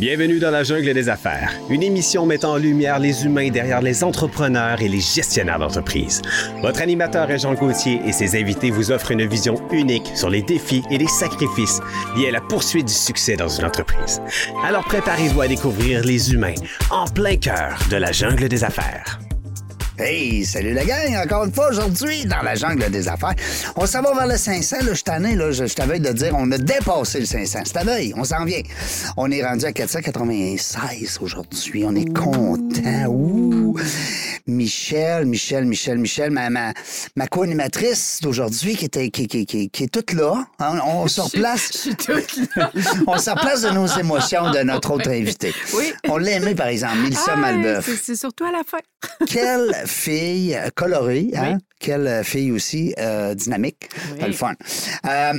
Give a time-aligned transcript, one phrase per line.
[0.00, 4.02] Bienvenue dans la jungle des affaires, une émission mettant en lumière les humains derrière les
[4.02, 6.22] entrepreneurs et les gestionnaires d'entreprise.
[6.62, 10.40] Votre animateur est Jean Gauthier et ses invités vous offrent une vision unique sur les
[10.40, 11.80] défis et les sacrifices
[12.16, 14.22] liés à la poursuite du succès dans une entreprise.
[14.64, 16.54] Alors préparez-vous à découvrir les humains
[16.88, 19.20] en plein cœur de la jungle des affaires.
[20.02, 23.34] Hey, salut la gang, encore une fois aujourd'hui dans la jungle des affaires.
[23.76, 26.10] On s'en va vers le 500, là, je t'en ai, là, je, je t'avais de
[26.10, 27.58] dire, on a dépassé le 500.
[27.66, 28.62] C'est à veille, on s'en vient.
[29.18, 33.08] On est rendu à 496 aujourd'hui, on est content.
[33.08, 33.59] Ouh!
[34.46, 36.72] Michel, Michel, Michel, Michel, ma, ma,
[37.16, 40.44] ma co-animatrice d'aujourd'hui qui, était, qui, qui, qui, qui est toute là.
[40.58, 41.88] hein, on se replace.
[43.06, 45.52] On se replace de nos émotions de notre autre invité.
[45.74, 45.92] Oui.
[46.08, 47.84] On l'a aimé, par exemple, Mélissa Ah, Malbeuf.
[47.86, 48.78] c'est- C'est surtout à la fin.
[49.26, 51.52] Quelle fille colorée, hein?
[51.54, 51.58] Oui.
[51.78, 53.88] Quelle fille aussi euh, dynamique.
[54.14, 54.26] Oui.
[54.26, 54.52] Le fun.
[55.06, 55.32] Euh,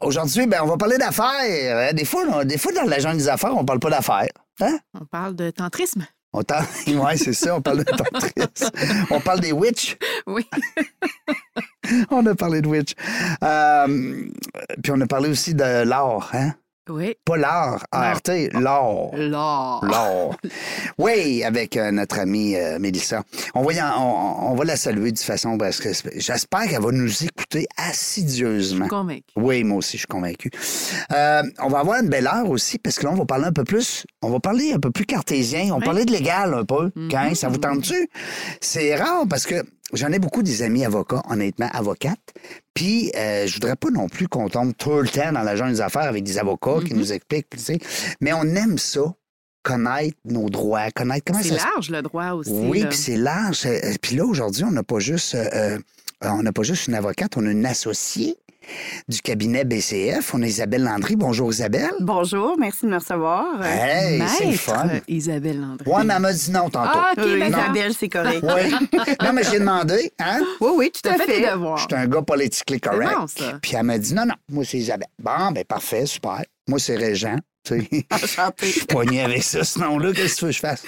[0.00, 1.26] Aujourd'hui, ben, on va parler d'affaires.
[1.42, 4.28] Euh, Des fois, des fois, dans la jungle des affaires, on parle pas d'affaires.
[4.60, 4.78] Hein?
[4.98, 6.06] On parle de tantrisme.
[6.36, 6.42] On
[6.88, 8.70] ouais, c'est ça, on parle de tantrisme.
[9.10, 9.96] on parle des witch.
[10.26, 10.44] Oui.
[12.10, 12.94] On a parlé de witch.
[13.42, 14.26] Euh,
[14.82, 16.54] puis on a parlé aussi de l'art, hein?
[16.90, 17.14] Oui.
[17.24, 18.20] Pas l'art, ART,
[18.52, 19.10] l'art.
[19.14, 19.84] L'or.
[19.84, 20.36] L'or.
[20.98, 23.22] Oui, avec euh, notre amie euh, Mélissa.
[23.54, 26.68] On va, y en- on, on va la saluer de toute façon parce que j'espère
[26.68, 28.88] qu'elle va nous écouter assidieusement.
[28.88, 29.22] Convaincu.
[29.36, 30.50] Oui, moi aussi, je suis convaincu.
[31.12, 33.52] Euh, on va avoir une belle heure aussi parce que là, on va parler un
[33.52, 35.70] peu plus, on va parler un peu plus cartésien.
[35.72, 35.84] On Oui.
[35.84, 36.90] parler de légal un peu.
[36.94, 37.08] Mhm.
[37.10, 38.08] Quand, ça vous tente-tu?
[38.60, 39.64] C'est rare parce que
[39.94, 42.18] j'en ai beaucoup des amis avocats, honnêtement, avocates.
[42.74, 45.72] Puis, euh, je voudrais pas non plus qu'on tombe tout le temps dans la jungle
[45.72, 46.98] des affaires avec des avocats qui Mhm.
[47.00, 47.78] nous expliquent, tu sais.
[48.20, 49.02] Mais on aime ça,
[49.62, 52.50] connaître nos droits, connaître comment C'est ça large, le droit aussi.
[52.52, 53.62] oui, puis c'est large.
[53.66, 55.78] Euh, Puis là, aujourd'hui, on n'a pas juste euh, euh,
[56.20, 58.36] on n'a pas juste une avocate, on a une associée
[59.08, 60.34] du cabinet BCF.
[60.34, 61.16] On a Isabelle Landry.
[61.16, 61.92] Bonjour, Isabelle.
[62.00, 63.64] Bonjour, merci de me recevoir.
[63.64, 64.88] Hey, c'est le fun.
[65.08, 65.88] Isabelle Landry.
[65.90, 66.90] Ouais, mais elle m'a dit non tantôt.
[66.94, 67.42] Ah, OK, Oui.
[67.48, 68.42] Isabelle, c'est correct.
[68.42, 68.88] Oui.
[69.22, 70.40] Non, mais j'ai demandé, hein?
[70.60, 71.50] Oui, oui, tout Tu à fait tes fait.
[71.52, 71.78] devoirs.
[71.78, 73.12] Je suis un gars politiquement correct.
[73.18, 73.58] bon, ça.
[73.62, 75.08] Puis elle m'a dit non, non, moi, c'est Isabelle.
[75.18, 76.42] Bon, ben parfait, super.
[76.68, 77.36] Moi, c'est Régent.
[77.64, 78.06] Tu sais.
[78.62, 80.12] Je suis pogné avec ça, ce nom-là.
[80.12, 80.82] Qu'est-ce que tu veux que je fasse?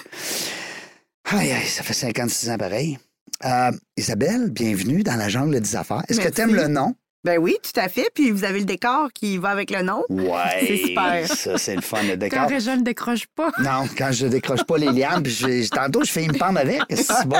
[1.24, 2.98] Aïe, aïe, ça fait 56 ans pareil.
[3.44, 6.02] Euh, Isabelle, bienvenue dans la jungle des affaires.
[6.08, 6.94] Est-ce que tu aimes le nom?
[7.26, 8.08] Ben oui, tout à fait.
[8.14, 10.04] Puis vous avez le décor qui va avec le nom.
[10.08, 10.64] Ouais.
[10.64, 11.26] C'est super.
[11.26, 12.48] Ça, c'est le fun, le Quand décor.
[12.48, 13.50] Régent ne décroche pas.
[13.58, 16.80] Non, quand je décroche pas les lianes, puis je- tantôt, je fais une pente avec.
[16.94, 17.36] C'est bon.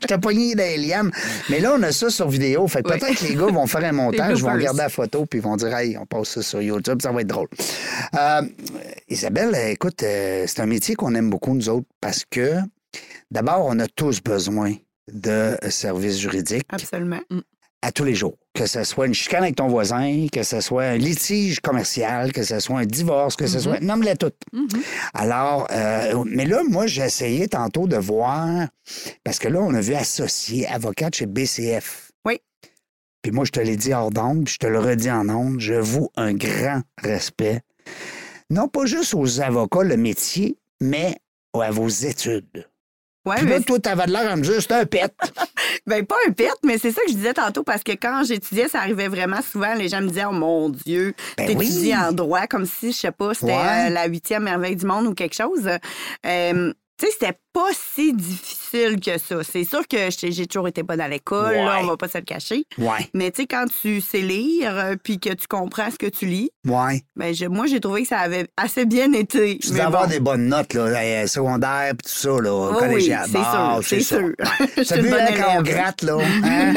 [0.00, 1.10] Je t'ai pogné dans les lianes.
[1.50, 2.66] Mais là, on a ça sur vidéo.
[2.66, 2.98] Fait que Oui.
[2.98, 3.92] peut-être que les gars vont faire un
[4.32, 7.12] montage, vont regarder la photo, puis vont dire, hey, on passe ça sur YouTube, ça
[7.12, 7.48] va être drôle.
[8.18, 8.40] Euh,
[9.10, 12.54] Isabelle, écoute, euh, c'est un métier qu'on aime beaucoup, nous autres, parce que
[13.30, 14.72] d'abord, on a tous besoin
[15.12, 17.20] de services juridiques Absolument.
[17.84, 18.38] À tous les jours.
[18.54, 22.42] Que ce soit une chicane avec ton voisin, que ce soit un litige commercial, que
[22.42, 23.78] ce soit un divorce, que ce soit.
[23.80, 24.40] Nomme-les toutes.
[24.52, 24.68] Mhm.
[25.12, 28.68] Alors, euh, mais là, moi, j'ai essayé tantôt de voir,
[29.22, 32.12] parce que là, on a vu associé avocate chez BCF.
[32.24, 32.40] Oui.
[33.20, 35.60] Puis moi, je te l'ai dit hors d'onde, puis je te le redis en onde,
[35.60, 37.60] je vous un grand respect.
[38.48, 41.16] Non pas juste aux avocats, le métier, mais
[41.52, 42.66] à vos études.
[43.26, 45.12] Ouais, Puis là, mais toi, t'avais de l'air à me dire, c'est un pet.
[45.86, 48.68] ben, pas un pet, mais c'est ça que je disais tantôt parce que quand j'étudiais,
[48.68, 49.74] ça arrivait vraiment souvent.
[49.74, 51.96] Les gens me disaient, oh mon Dieu, Ben t'étudies oui.
[51.96, 53.86] en droit comme si, je sais pas, c'était Ouais.
[53.86, 55.68] euh, la huitième merveille du monde ou quelque chose.
[56.26, 59.36] Euh, tu sais, c'était pas si difficile que ça.
[59.44, 61.80] C'est sûr que j'ai toujours été bonne à l'école, là, Ouais.
[61.82, 62.64] on va pas se le cacher.
[62.78, 66.06] Ouais, Mais tu sais, quand tu sais lire euh, puis que tu comprends ce que
[66.08, 67.02] tu lis, ouais.
[67.14, 69.58] ben je- moi, j'ai trouvé que ça avait assez bien été.
[69.58, 70.10] Tu dois avoir bon.
[70.10, 73.24] des bonnes notes, là, euh, secondaires, puis tout ça, là, Oh collégial.
[73.32, 73.40] oui,
[73.86, 74.34] c'est sûr,
[74.76, 74.96] c'est sûr.
[74.96, 75.10] Une vu,
[75.40, 76.18] quand on gratte, là?
[76.42, 76.74] hein?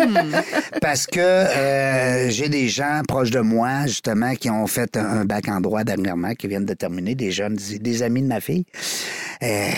[0.80, 5.26] Parce que euh, j'ai des gens proches de moi, justement, qui ont fait un, un
[5.26, 8.40] bac en droit dernièrement, qui viennent de terminer, des jeunes, des, des amis de ma
[8.42, 8.66] fille.
[9.42, 9.70] Euh,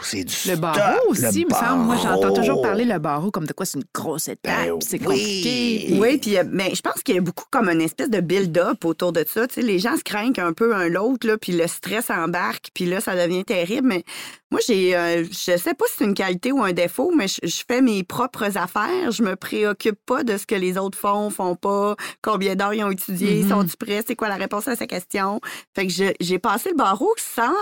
[0.00, 1.84] c'est du Le stock, barreau aussi, le me semble.
[1.84, 5.00] Moi, j'entends toujours parler le barreau comme de quoi c'est une grosse étape, Ben c'est
[5.00, 5.04] oui.
[5.06, 5.96] compliqué.
[5.98, 8.84] Oui, puis euh, ben, je pense qu'il y a beaucoup comme une espèce de build-up
[8.84, 9.46] autour de ça.
[9.46, 12.70] Tu sais, les gens se craignent un peu un l'autre, là, puis le stress embarque,
[12.74, 13.88] puis là, ça devient terrible.
[13.88, 14.04] Mais
[14.50, 17.40] moi, j'ai, euh, je sais pas si c'est une qualité ou un défaut, mais je,
[17.42, 19.10] je fais mes propres affaires.
[19.10, 22.84] Je me préoccupe pas de ce que les autres font, font pas, combien d'heures ils
[22.84, 23.48] ont étudié, Mhm.
[23.48, 25.40] sont-ils prêts, c'est quoi la réponse à sa question?
[25.74, 27.52] Fait que je- j'ai passé le barreau sans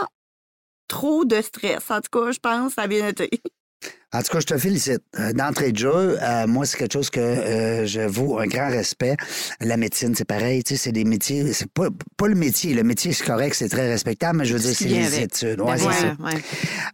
[0.95, 1.91] trop de stress.
[1.91, 3.29] En tout cas, je pense a bien été.
[4.15, 5.01] En tout cas, je te félicite.
[5.19, 8.69] Euh, D'entrée de jeu, euh, moi, c'est quelque chose que euh, je vaux un grand
[8.71, 9.17] respect.
[9.61, 10.63] La médecine, c'est pareil.
[10.63, 11.53] Tu sais, c'est des métiers.
[11.53, 12.75] C'est pas, pas le métier.
[12.75, 15.23] Le métier, c'est correct, c'est très respectable, mais je veux dire, c'est les avec.
[15.23, 15.57] études.
[15.59, 16.17] Ben Ouais, c'est ça.
[16.21, 16.43] ouais, ouais.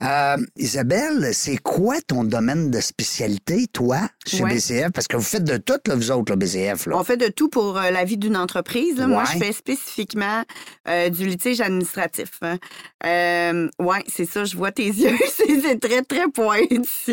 [0.03, 4.55] Euh, Isabelle, c'est quoi ton domaine de spécialité, toi, chez Ouais.
[4.55, 4.91] BCF?
[4.93, 6.87] Parce que vous faites de tout, là, vous autres, là, BCF.
[6.87, 6.97] Là.
[6.97, 8.97] On fait de tout pour la vie d'une entreprise.
[8.97, 9.07] là.
[9.07, 10.43] Moi, je fais spécifiquement
[10.89, 12.31] du litige administratif.
[12.43, 13.69] hein.
[13.79, 15.17] Oui, c'est ça, je vois tes yeux.
[15.63, 17.10] c'est très, très pointu.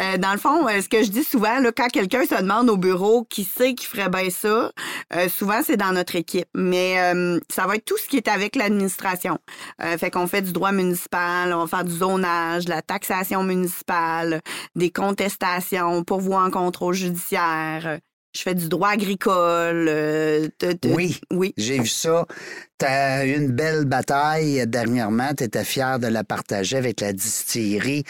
[0.00, 2.68] Euh, dans le fond, euh, ce que je dis souvent, là, quand quelqu'un se demande
[2.70, 4.70] au bureau qui sait qui ferait bien ça,
[5.14, 6.48] euh, souvent, c'est dans notre équipe.
[6.54, 9.38] Mais euh, ça va être tout ce qui est avec l'administration.
[9.98, 14.40] Fait qu'on fait du droit municipal, on va faire du zonage, de la taxation municipale,
[14.76, 17.98] des contestations, pourvoi en contrôle judiciaire.
[18.36, 19.86] Je fais du droit agricole.
[19.88, 21.20] euh, de- de- Oui.
[21.30, 21.54] Oui.
[21.56, 22.26] J'ai vu ça.
[22.80, 25.28] Tu as eu une belle bataille dernièrement.
[25.36, 28.02] Tu étais fier de la partager avec la distillerie.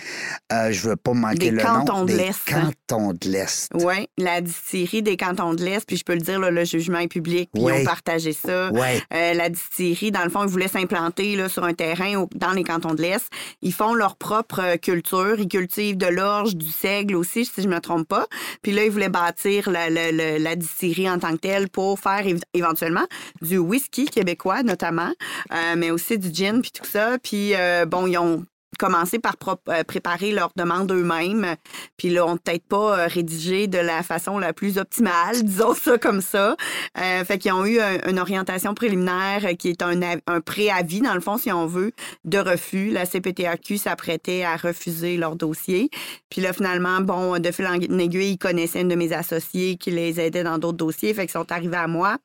[0.52, 2.04] Euh, je veux pas manquer Des le cantons nom.
[2.06, 3.68] de Des cantons de l'Est.
[3.74, 6.98] Oui, la distillerie des cantons de l'Est, puis je peux le dire, là, le jugement
[7.00, 8.72] est public, puis ils ont partagé ça.
[8.72, 9.02] Ouais.
[9.12, 12.52] Euh, la distillerie, dans le fond, ils voulaient s'implanter là, sur un terrain au- dans
[12.52, 13.26] les cantons de l'Est.
[13.60, 15.34] Ils font leur propre euh, culture.
[15.38, 18.26] Ils cultivent de l'orge, du seigle aussi, si je ne me trompe pas.
[18.62, 21.98] Puis là, ils voulaient bâtir la, la- la- la distillerie en tant que telle pour
[22.00, 23.04] faire év- éventuellement
[23.42, 25.12] du whisky québécois, notamment,
[25.52, 27.18] euh, mais aussi du gin, puis tout ça.
[27.22, 28.44] Puis, euh, bon, ils ont
[28.76, 29.36] commencé par
[29.68, 31.54] euh, préparer leurs demandes eux-mêmes.
[31.96, 36.20] Puis là, on peut-être pas rédigé de la façon la plus optimale, disons ça comme
[36.20, 36.56] ça.
[36.96, 41.38] Fait qu'ils ont eu un- une orientation préliminaire qui est un préavis, dans le fond,
[41.38, 41.92] si on veut,
[42.24, 42.90] de refus.
[42.90, 45.88] La CPTAQ s'apprêtait à refuser leur dossier.
[46.28, 49.92] Puis là, finalement, bon, de fil en aiguille, ils connaissaient une de mes associés qui
[49.92, 51.14] les aidait dans d'autres dossiers.
[51.14, 52.16] Fait qu'ils sont arrivés à moi.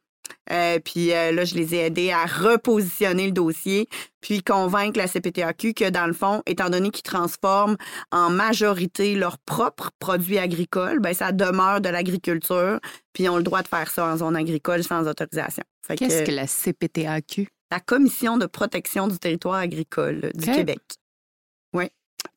[0.52, 3.88] Euh, puis euh, là, je les ai aidés à repositionner le dossier,
[4.22, 7.78] puis convaincre la CPTAQ que, dans le fond, étant donné qu'ils transforment
[8.12, 12.80] en majorité leurs propres produits agricoles, ben ça demeure de l'agriculture,
[13.14, 15.64] puis ils ont le droit de faire ça en zone agricole sans autorisation.
[15.88, 17.48] Qu'est-ce que, que la CPTAQ?
[17.72, 20.52] la Commission de protection du territoire agricole du.
[20.52, 20.80] Québec.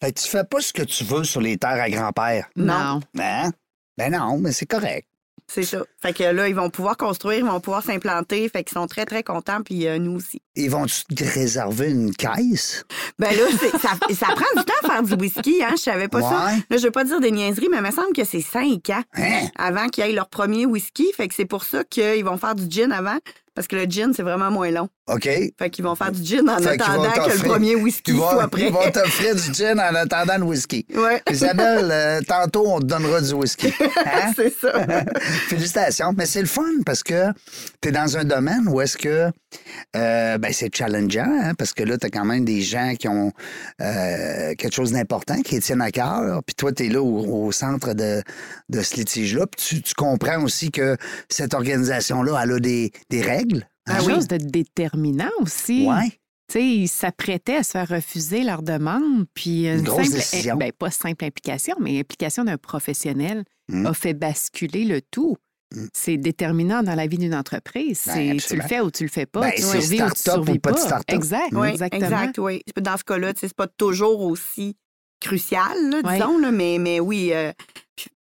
[0.01, 2.49] Fait que tu fais pas ce que tu veux sur les terres à grand-père.
[2.57, 3.01] Non.
[3.19, 3.51] Hein?
[3.97, 5.09] Ben non, mais c'est correct.
[5.47, 5.85] C'est ça.
[6.01, 9.05] Fait que là, ils vont pouvoir construire, ils vont pouvoir s'implanter, fait qu'ils sont très,
[9.05, 10.41] très contents, puis euh, nous aussi.
[10.55, 12.85] Ils vont-tu te réserver une caisse?
[13.19, 13.45] Ben là,
[13.81, 15.71] ça, ça prend du temps à faire du whisky, hein?
[15.77, 16.51] Je savais pas ça.
[16.69, 19.03] Là, je veux pas dire des niaiseries, mais il me semble que c'est cinq ans
[19.17, 19.47] Hein?
[19.59, 21.11] avant qu'ils aient leur premier whisky.
[21.17, 23.17] Fait que c'est pour ça qu'ils vont faire du gin avant,
[23.55, 24.89] parce que le gin, c'est vraiment moins long.
[25.09, 25.25] OK.
[25.59, 28.31] Fait qu'ils vont faire du gin en Fait attendant que le premier whisky Ils vont,
[28.31, 28.63] soit prêt.
[28.67, 30.87] ils vont t'offrir du gin en attendant le whisky.
[30.95, 31.21] Ouais.
[31.31, 33.73] Isabelle, euh, tantôt, on te donnera du whisky.
[34.07, 34.33] Hein?
[34.37, 34.73] c'est ça.
[35.49, 36.13] Félicitations.
[36.17, 37.27] Mais c'est le fun parce que
[37.81, 39.31] tu es dans un domaine où est-ce que
[39.97, 43.09] euh, ben, c'est challengeant, hein, parce que là, tu as quand même des gens qui
[43.09, 43.33] ont
[43.81, 46.43] euh, quelque chose d'important, qui les tiennent à cœur.
[46.45, 48.23] Puis toi, tu es là au, au centre de,
[48.69, 49.47] de ce litige-là.
[49.47, 50.97] Puis tu, tu comprends aussi que
[51.29, 53.67] cette organisation-là, elle a des, des règles.
[53.89, 54.15] Ah Quelque oui.
[54.15, 55.87] chose de déterminant aussi.
[55.89, 56.11] Ouais.
[56.49, 60.17] Tu sais, ils s'apprêtaient à se faire refuser leur demande, puis une, Une grosse simple,
[60.19, 60.57] décision.
[60.57, 63.87] ben, pas simple implication, mais implication d'un professionnel Mm.
[63.87, 65.37] a fait basculer le tout.
[65.93, 68.03] C'est déterminant dans la vie d'une entreprise.
[68.07, 69.41] Ben, tu le fais ou tu le fais pas.
[69.41, 70.81] Ben, tu survis ou tu start-up ou survis pas de pas.
[70.81, 71.17] start-up.
[71.17, 72.05] Exact, Oui, exactement.
[72.05, 72.63] exact, oui.
[72.81, 74.77] Dans ce cas-là, c'est pas toujours aussi
[75.21, 77.31] crucial, là, disons, là, mais, mais oui.
[77.33, 77.53] euh,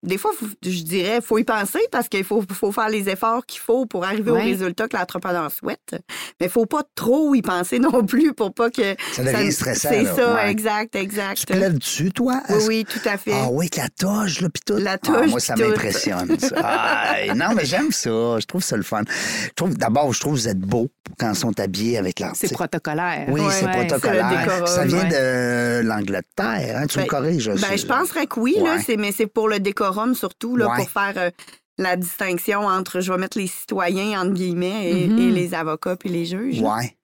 [0.03, 3.45] des fois, faut- je dirais, faut y penser parce qu'il faut, faut faire les efforts
[3.45, 5.95] qu'il faut pour arriver au résultat que l'entrepreneur souhaite.
[6.39, 8.95] Mais il faut pas trop y penser non plus pour pas que.
[9.13, 10.51] Ça devient stressant, C'est ça, ouais.
[10.51, 11.37] exact, exact.
[11.37, 12.41] Tu plaides dessus, toi?
[12.49, 13.31] Oui, oui, tout à fait.
[13.33, 14.77] Ah oui, avec la toge, là, puis tout.
[14.77, 16.35] La Ah, toge, moi, ça m'impressionne.
[16.57, 18.09] Ah, non, mais j'aime ça.
[18.39, 19.01] Je trouve ça le fun.
[19.45, 22.31] Je trouve, d'abord, je trouve que vous êtes beaux quand ils sont habillés avec leur...
[22.35, 23.25] C'est protocolaire.
[23.29, 23.87] Oui, Ouais, c'est Ouais.
[23.87, 24.29] protocolaire.
[24.29, 25.81] décorum, ça vient ouais.
[25.81, 26.87] de l'Angleterre, hein?
[26.87, 27.47] Tu me Ben, corriges.
[27.49, 30.77] Ben, je penserais que oui, là, mais c'est pour le décorum surtout, là, Ouais.
[30.77, 31.29] pour faire euh,
[31.77, 35.19] la distinction entre, je vais mettre les citoyens, entre guillemets, et, Mhm.
[35.19, 36.59] et les avocats puis les juges.
[36.61, 36.95] Ouais.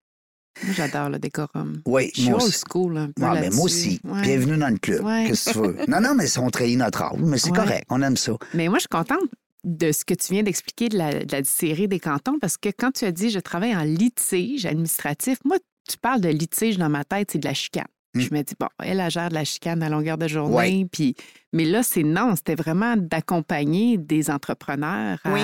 [0.64, 1.82] Moi, j'adore le décorum.
[1.86, 3.56] Oui, Je suis moi old school un peu ben, là-dessus.
[3.56, 4.02] moi aussi.
[4.04, 4.22] Ouais.
[4.24, 5.04] Bienvenue dans le club.
[5.06, 5.26] Ouais.
[5.28, 5.78] Qu'est-ce que tu veux?
[5.88, 7.18] Non, non, mais ils ont trahi notre âge.
[7.20, 7.86] Mais c'est correct.
[7.90, 8.34] On aime ça.
[8.54, 9.24] Mais moi, je suis contente
[9.64, 12.70] de ce que tu viens d'expliquer de la, de la série des cantons parce que
[12.78, 15.58] quand tu as dit je travaille en litige administratif, moi,
[15.90, 17.86] tu parles de litige dans ma tête, c'est de la chicane.
[18.16, 18.20] Mm.
[18.20, 20.88] Je me dis, bon, elle, elle gère de la chicane à longueur de journée.
[20.92, 21.16] Puis...
[21.54, 25.42] Mais là, c'est non, c'était vraiment d'accompagner des entrepreneurs à, Oui.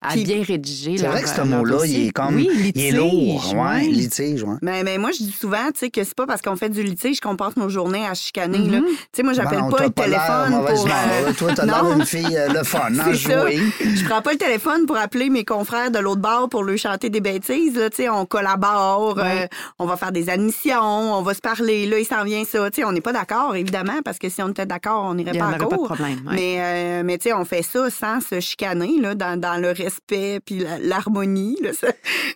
[0.00, 0.96] À Puis- bien rédiger.
[0.96, 2.36] C'est vrai que ce leur mot-là, il est comme.
[2.36, 3.52] Oui, il est litige, lourd.
[3.54, 3.80] Ouais, ouais.
[3.86, 4.54] litige, ouais.
[4.62, 6.82] Mais, mais moi, je dis souvent, tu sais, que c'est pas parce qu'on fait du
[6.84, 8.78] litige qu'on passe nos journées à chicaner, là.
[8.80, 10.86] Tu sais, moi, j'appelle Bon, pas le téléphone pour...
[10.86, 11.32] euh.
[11.36, 13.12] Toi, t'as l'air d'une fille euh, le fun, ça.
[13.12, 13.58] jouer.
[13.80, 17.10] Je prends pas le téléphone pour appeler mes confrères de l'autre bord pour leur chanter
[17.10, 17.76] des bêtises.
[17.76, 19.42] Là, tu sais, on collabore, Ouais.
[19.44, 19.46] euh,
[19.80, 20.80] on va faire des admissions,
[21.18, 21.86] on va se parler.
[21.86, 22.70] Là, il s'en vient ça.
[22.70, 25.36] Tu sais, on n'est pas d'accord, évidemment, parce que si on était d'accord, on n'irait
[25.36, 25.84] pas en pas de cours.
[25.86, 26.18] problème.
[26.26, 26.34] ouais.
[26.34, 29.72] Mais, euh, mais tu sais, on fait ça sans se chicaner, là, dans, dans le
[29.88, 31.56] respect puis l'harmonie.
[31.62, 31.70] Mes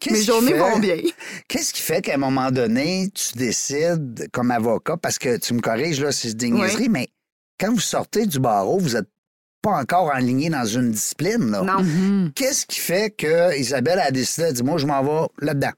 [0.01, 0.97] qui journées fait- vont bien.
[1.49, 5.61] Qu'est-ce qui fait qu'à un moment donné, tu décides comme avocat, parce que tu me
[5.61, 7.09] corriges là, c'est des niaiseries, mais
[7.61, 9.09] quand vous sortez du barreau, vous n'êtes
[9.63, 11.51] pas encore enligné dans une discipline.
[11.53, 11.63] Là.
[11.63, 11.83] Non.
[11.83, 12.33] Mhm.
[12.35, 15.71] Qu'est-ce qui fait que Isabelle a décidé, elle dit, moi, je m'en vais là-dedans?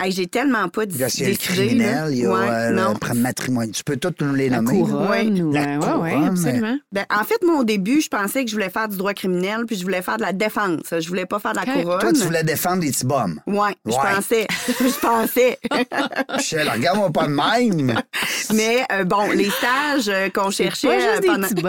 [0.00, 2.94] Hey, J'ai tellement pas Il y a le criminel, il y a Ouais, euh, non.
[2.94, 3.70] le.
[3.70, 4.80] Tu peux tous nous les La nommer.
[4.80, 5.40] couronne.
[5.42, 6.78] ou- La ouais, ouais, ouais, couronne, absolument.
[6.90, 9.64] Ben, en fait, moi, au début, je pensais que je voulais faire du droit criminel,
[9.64, 10.80] puis je voulais faire de la défense.
[10.98, 12.00] Je voulais pas faire de la couronne.
[12.00, 13.40] Toi, tu voulais défendre des petits bums.
[13.46, 14.46] Ouais, je pensais.
[14.80, 15.58] je pensais.
[16.36, 17.32] Michel, regarde-moi pas de
[17.78, 18.00] même.
[18.54, 21.62] Mais euh, bon, les stages euh, qu'on cherchait pas juste euh, des pendant petits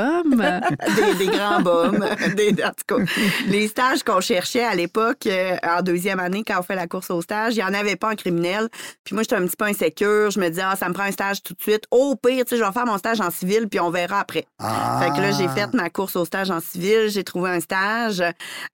[1.20, 3.04] des, des grands bums, des, en tout cas,
[3.48, 7.12] les stages qu'on cherchait à l'époque euh, en deuxième année quand on fait la course
[7.12, 8.70] au stage, il y en avait pas en criminel.
[9.04, 10.32] Puis moi, j'étais un petit peu insécure.
[10.32, 11.84] Je me disais, ah, ça me prend un stage tout de suite.
[11.92, 14.46] Au pire, tu sais, je vais faire mon stage en civil, puis on verra après.
[14.60, 15.02] Ah.
[15.02, 18.24] Fait que là, j'ai fait ma course au stage en civil, j'ai trouvé un stage.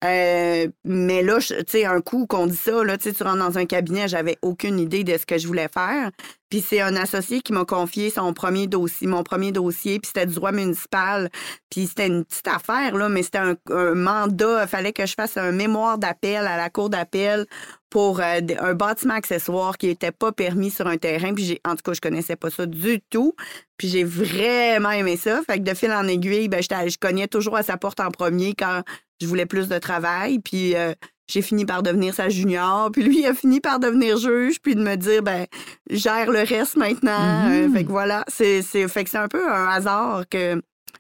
[0.05, 3.39] Euh, mais là, tu sais, un coup qu'on dit ça, là, tu sais, tu rentres
[3.39, 6.11] dans un cabinet, j'avais aucune idée de ce que je voulais faire.
[6.51, 10.27] Puis c'est un associé qui m'a confié son premier dossier, mon premier dossier, puis c'était
[10.27, 11.29] du droit municipal.
[11.71, 14.63] Puis c'était une petite affaire, là, mais c'était un, un mandat.
[14.63, 17.47] Il fallait que je fasse un mémoire d'appel à la cour d'appel
[17.91, 21.35] pour euh, un bâtiment accessoire qui n'était pas permis sur un terrain.
[21.35, 23.35] Puis j'ai, en tout cas, je connaissais pas ça du tout.
[23.77, 25.41] Puis j'ai vraiment aimé ça.
[25.47, 28.55] Fait que de fil en aiguille, ben, je cognais toujours à sa porte en premier
[28.55, 28.83] quand
[29.21, 30.39] je voulais plus de travail.
[30.39, 30.95] Puis euh,
[31.29, 32.91] j'ai fini par devenir sa junior.
[32.91, 34.61] Puis lui, il a fini par devenir juge.
[34.61, 35.47] Puis de me dire, ben,
[35.91, 37.49] gère le reste maintenant.
[37.51, 40.55] Euh, fait que voilà, c'est, c'est, fait que c'est un peu un hasard que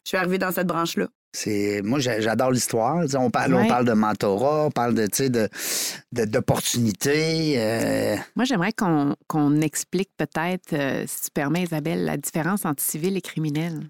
[0.04, 1.06] je suis arrivée dans cette branche-là.
[1.35, 3.04] C'est moi j'a- j'adore l'histoire.
[3.18, 5.49] On parle, on parle de mentorat, on parle de tu sais, de
[6.12, 7.54] de- d'opportunités.
[7.58, 12.82] euh, Moi, j'aimerais qu'on qu'on explique peut-être, euh, si tu permets, Isabelle, la différence entre
[12.82, 13.80] civil et criminel.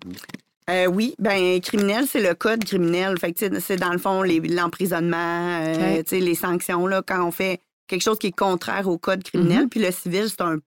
[0.69, 3.19] Euh, oui, ben criminel, c'est le code criminel.
[3.19, 6.05] Fait que, tu sais, c'est dans le fond l'emprisonnement, euh, Ok.
[6.05, 9.23] tu sais, les sanctions là, quand on fait quelque chose qui est contraire au code
[9.25, 9.63] criminel.
[9.63, 9.69] Mhm.
[9.71, 10.59] Puis le civil, c'est un,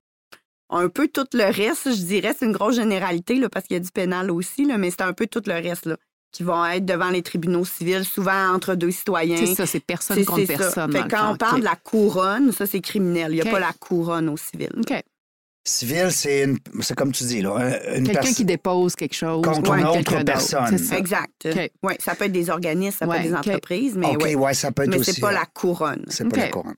[0.71, 1.91] un peu tout le reste.
[1.93, 4.77] Je dirais, c'est une grosse généralité là, parce qu'il y a du pénal aussi, là,
[4.77, 5.97] mais c'est un peu tout le reste là,
[6.31, 9.37] qui vont être devant les tribunaux civils, souvent entre deux citoyens.
[9.37, 10.57] C'est ça, c'est personne contre ça.
[10.57, 10.91] personne.
[10.91, 13.33] Fait quand on parle de la couronne, ça, c'est criminel.
[13.33, 14.71] Il n'y a pas la couronne au civil.
[14.79, 15.03] OK.
[15.63, 16.55] Civil, c'est
[16.95, 20.73] comme tu dis là, Quelqu'un qui dépose quelque chose Contre une autre personne.
[20.93, 21.45] Exact.
[21.45, 21.71] OK.
[21.83, 24.35] Ouais, ça peut être des organismes, ça peut être des entreprises, mais, OK, ouais.
[24.35, 25.13] ouais, ça peut être mais aussi.
[25.13, 26.05] c'est pas la couronne.
[26.07, 26.75] C'est pas la couronne.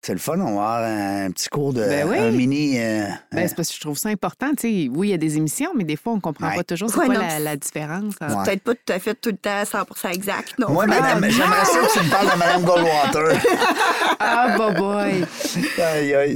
[0.00, 2.16] C'est le fun, on va avoir un petit cours de Ben oui.
[2.18, 4.50] un mini euh, Ben, c'est parce que je trouve ça important.
[4.56, 6.56] Tu sais, oui, il y a des émissions, mais des fois, on ne comprend Ouais.
[6.56, 8.14] pas toujours c'est Ouais, quoi non, la, différence.
[8.20, 8.28] Ouais.
[8.44, 10.54] Peut-être pas tout à fait tout le temps 100% exact.
[10.58, 10.70] Non.
[10.70, 13.40] Moi, Ah, madame, j'aimerais ça que tu me parles de Mme Goldwater.
[14.20, 15.24] Ah, bah boy!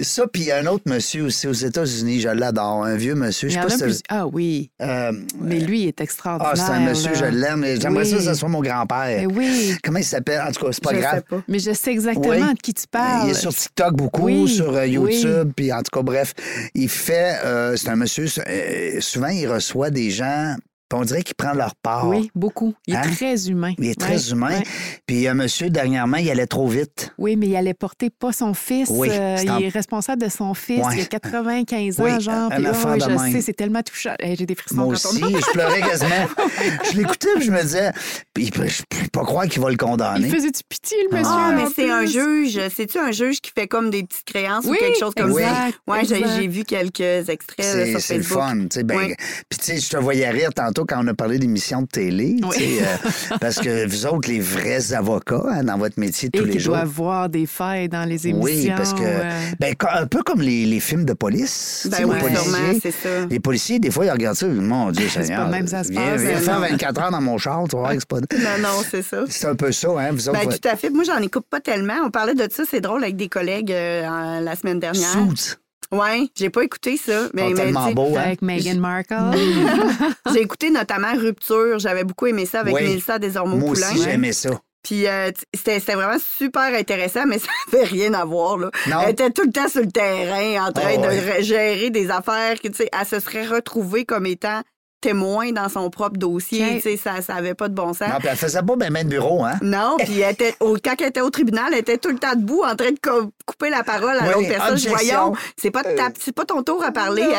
[0.04, 3.14] Ça, puis il y a un autre monsieur aussi aux États-Unis, je l'adore, un vieux
[3.14, 3.48] monsieur.
[3.48, 4.00] Je sais pas si plus...
[4.08, 6.52] Ah oui, euh, mais lui, il est extraordinaire.
[6.54, 7.60] ah, c'est un monsieur, je l'aime.
[7.60, 9.26] mais J'aimerais ça que ce soit mon grand-père.
[9.32, 10.40] Oui, Comment il s'appelle?
[10.46, 11.14] En tout cas, c'est pas je grave.
[11.16, 11.42] sais pas.
[11.48, 12.54] mais je sais exactement Oui.
[12.54, 13.11] de qui tu parles.
[13.24, 15.52] Il est sur TikTok beaucoup, Oui, sur euh, YouTube, oui.
[15.56, 16.34] puis en tout cas, bref,
[16.74, 20.56] il fait, euh, c'est un monsieur, euh, souvent il reçoit des gens,
[20.92, 22.06] puis on dirait qu'il prend leur part.
[22.08, 22.74] Oui, beaucoup.
[22.86, 23.10] Il est Hein?
[23.14, 23.72] très humain.
[23.78, 24.48] Il est très Ouais, humain.
[24.58, 24.62] ouais.
[25.06, 27.12] Puis il y a un monsieur, dernièrement, il allait trop vite.
[27.16, 28.88] Oui, mais il allait porter pas son fils.
[28.90, 30.84] Oui, euh, il en- est responsable de son fils.
[30.84, 30.96] Ouais.
[30.98, 32.52] Il a 95 Oui, ans, genre.
[32.52, 33.32] un Puis, enfant oh, de je même.
[33.32, 34.14] sais, c'est tellement touchant.
[34.20, 36.26] Hey, J'ai des frissons Moi quand on aussi, je pleurais quasiment.
[36.92, 37.90] je l'écoutais, puis je me disais,
[38.34, 40.26] puis je peux pas croire qu'il va le condamner.
[40.28, 41.32] Il faisait du pitié, le monsieur.
[41.34, 42.60] Ah, mais c'est un juge.
[42.74, 45.40] C'est-tu un juge qui fait comme des petites créances Oui, ou quelque chose comme ça?
[45.40, 48.42] exact, Ouais, j'ai vu quelques extraits là, sur c'est le Facebook.
[48.42, 48.56] fun.
[48.62, 49.14] tu sais, Ben, Oui.
[49.48, 52.36] Puis, tu sais, je te voyais rire tantôt quand on a parlé d'émissions de télé.
[52.42, 52.78] Oui.
[52.80, 56.52] euh, parce que vous autres, les vrais avocats hein, dans votre métier de tous les
[56.52, 56.74] qui jours.
[56.74, 58.42] doivent voir des failles dans les émissions.
[58.44, 59.02] Oui, parce que.
[59.02, 61.88] euh, Ben, un peu comme les, les films de police.
[61.90, 62.90] Ben les oui, policiers.
[62.90, 63.08] ça.
[63.30, 64.46] Les policiers, des fois, ils regardent ça.
[64.46, 65.44] Mon Dieu, Seigneur.
[65.44, 66.68] pas même ça se viens, passe, Viens hein, faire non.
[66.68, 68.16] 24 heures dans mon char, tu que c'est pas.
[68.38, 69.24] Non, non, c'est ça.
[69.28, 70.38] C'est un peu ça, hein, vous autres.
[70.38, 70.90] Ben, votre- tout à fait.
[70.90, 71.94] Moi, j'en écoute pas tellement.
[72.04, 75.10] On parlait de ça, c'est drôle, avec des collègues euh, la semaine dernière.
[75.10, 75.54] Suits.
[75.92, 77.28] Ouais, j'ai pas écouté ça.
[77.34, 78.22] Mais, mais, tellement beaux, hein.
[78.24, 79.14] Avec Meghan Markle.
[80.32, 81.78] j'ai écouté notamment Rupture.
[81.78, 82.82] J'avais beaucoup aimé ça avec Oui.
[82.82, 83.90] Mélissa Moi Desormeaux-Poulain.
[83.92, 84.50] aussi, j'aimais ça.
[84.82, 88.58] Puis euh, c'était c'était vraiment super intéressant, mais ça n'avait rien à voir.
[88.58, 88.70] Là.
[88.88, 88.96] Non.
[89.04, 91.42] Elle était tout le temps sur le terrain en train Ah, de ouais.
[91.42, 94.62] gérer des affaires que, tu sais, elle se serait retrouvée comme étant
[95.02, 96.76] témoin dans son propre dossier.
[96.76, 96.82] Ok.
[96.82, 98.08] Tu sais, ça n'avait pas de bon sens.
[98.08, 99.56] Non, puis elle faisait pas même de bureau, hein?
[99.60, 102.34] Non, puis elle était, au, quand elle était au tribunal, elle était tout le temps
[102.34, 104.72] debout en train de co- couper la parole à Oui, l'autre personne.
[104.72, 104.94] Objection.
[104.96, 107.22] Voyons, c'est pas, ta- c'est pas ton tour à parler.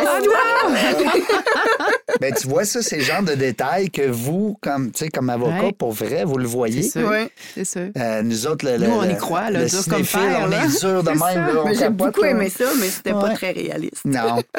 [2.21, 5.29] Ben, tu vois, ça, c'est le genre de détails que vous, comme, tu sais, comme
[5.29, 5.71] avocat, Ouais.
[5.73, 6.83] pour vrai, vous le voyez.
[6.83, 7.09] C'est sûr.
[7.09, 7.29] Ouais.
[7.55, 7.87] C'est sûr.
[7.97, 10.41] Euh, nous autres, le, le- Nous, on y croit, là, le dur comme cinéphile, fer,
[10.43, 10.65] on là.
[10.65, 11.19] est dur de même.
[11.19, 11.73] ça.
[11.73, 13.21] j'ai beaucoup aimé ça, mais c'était Ouais.
[13.21, 14.05] pas très réaliste.
[14.05, 14.41] Non.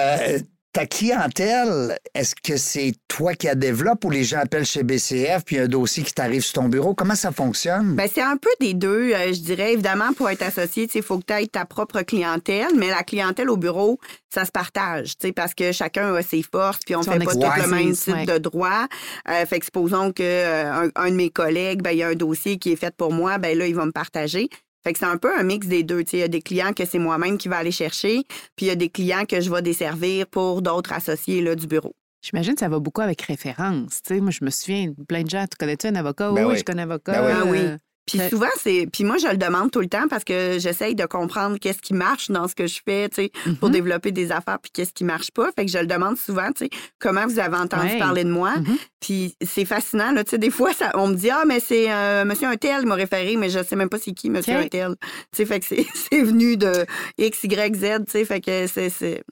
[0.00, 0.38] Euh,
[0.72, 5.44] ta clientèle, est-ce que c'est toi qui la développe ou les gens appellent chez BCF
[5.44, 6.94] puis il y a un dossier qui t'arrive sur ton bureau?
[6.94, 7.96] Comment ça fonctionne?
[7.96, 9.72] Ben, c'est un peu des deux, euh, je dirais.
[9.72, 13.50] Évidemment, pour être associé, il faut que tu aies ta propre clientèle, mais la clientèle
[13.50, 13.98] au bureau,
[14.32, 17.32] ça se partage, tu sais, parce que chacun a ses forces, puis on fait pas
[17.32, 18.26] tout le même type ouais.
[18.26, 18.86] de droit.
[19.28, 22.08] Euh, fait que supposons que euh, un, un de mes collègues, ben, il y a
[22.08, 24.48] un dossier qui est fait pour moi, ben là, il va me partager.
[24.82, 26.02] Fait que c'est un peu un mix des deux.
[26.04, 26.16] tu sais.
[26.18, 28.22] Il y a des clients que c'est moi-même qui va aller chercher,
[28.56, 31.66] puis il y a des clients que je vais desservir pour d'autres associés là, du
[31.66, 31.94] bureau.
[32.22, 34.02] J'imagine que ça va beaucoup avec référence.
[34.02, 36.30] Tu sais, moi, je me souviens, plein de gens, tu connais-tu un avocat?
[36.32, 36.58] Ben oui, oui.
[36.58, 37.12] je connais un avocat.
[37.12, 37.32] Ben oui.
[37.34, 37.58] Ah oui.
[37.58, 37.78] Euh,
[38.10, 38.28] Puis Ouais.
[38.28, 38.88] souvent, c'est.
[38.92, 41.94] Puis moi, je le demande tout le temps parce que j'essaye de comprendre qu'est-ce qui
[41.94, 43.74] marche dans ce que je fais, tu sais, pour mhm.
[43.74, 45.50] développer des affaires, puis qu'est-ce qui marche pas.
[45.56, 47.98] Fait que je le demande souvent, tu sais, comment vous avez entendu Ouais.
[47.98, 48.56] parler de moi.
[48.56, 48.76] Mhm.
[49.00, 51.90] Puis c'est fascinant, là, tu sais, des fois, ça, on me dit, ah, mais c'est
[51.90, 54.64] euh, Monsieur Untel m'a référé, mais je sais même pas c'est qui, Monsieur Ok.
[54.66, 54.96] Untel.
[55.00, 56.84] Tu sais, fait que c'est c'est venu de
[57.18, 59.22] X, Y, Z, tu sais, fait que c'est.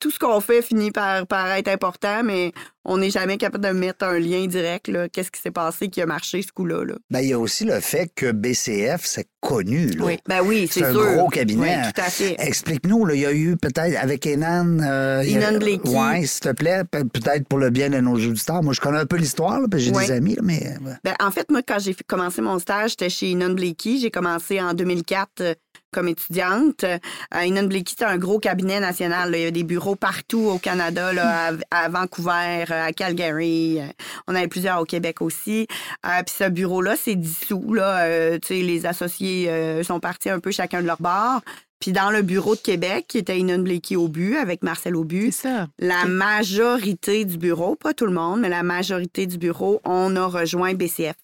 [0.00, 2.52] Tout ce qu'on fait finit par, par être important, mais
[2.84, 4.90] on n'est jamais capable de mettre un lien direct.
[5.12, 6.94] Qu'est-ce qui s'est passé qui a marché ce coup-là, là.
[7.10, 9.88] Ben, il y a aussi le fait que BCF, c'est connu.
[9.88, 10.04] Là.
[10.04, 10.18] Oui.
[10.28, 11.14] Ben oui, C'est un sûr.
[11.14, 11.78] gros cabinet.
[11.84, 12.36] Oui, tout à fait.
[12.38, 14.78] Explique-nous, il y a eu peut-être avec Enan.
[14.80, 15.88] Euh, a- Enan Blakey.
[15.90, 18.62] Ouais, s'il te plaît, pe- peut-être pour le bien de nos auditeurs.
[18.62, 20.62] Moi, je connais un peu l'histoire, parce que j'ai des amis, là, mais.
[20.86, 23.98] euh, Ben, en fait, moi, quand j'ai commencé mon stage, j'étais chez Inon Blakey.
[24.00, 25.54] J'ai commencé en 2004 euh,
[25.92, 26.84] comme étudiante.
[26.84, 26.98] Euh,
[27.44, 29.30] Inon c'est un gros cabinet national.
[29.30, 29.38] là.
[29.38, 33.80] Il y a des bureaux partout au Canada, là, à, à Vancouver, euh, à Calgary.
[33.80, 33.86] Euh,
[34.26, 35.66] On avait plusieurs au Québec aussi.
[36.06, 37.74] Euh, Puis ce bureau-là, c'est dissous.
[37.74, 38.04] Là.
[38.04, 39.50] Euh, les associés
[39.82, 41.40] sont partis un peu chacun de leur bord.
[41.80, 45.30] Puis dans le bureau de Québec, qui était Inon Blakey au but, avec Marcel Aubu,
[45.30, 45.68] ça.
[45.78, 50.26] la majorité du bureau, pas tout le monde, mais la majorité du bureau, on a
[50.26, 51.14] rejoint BCF.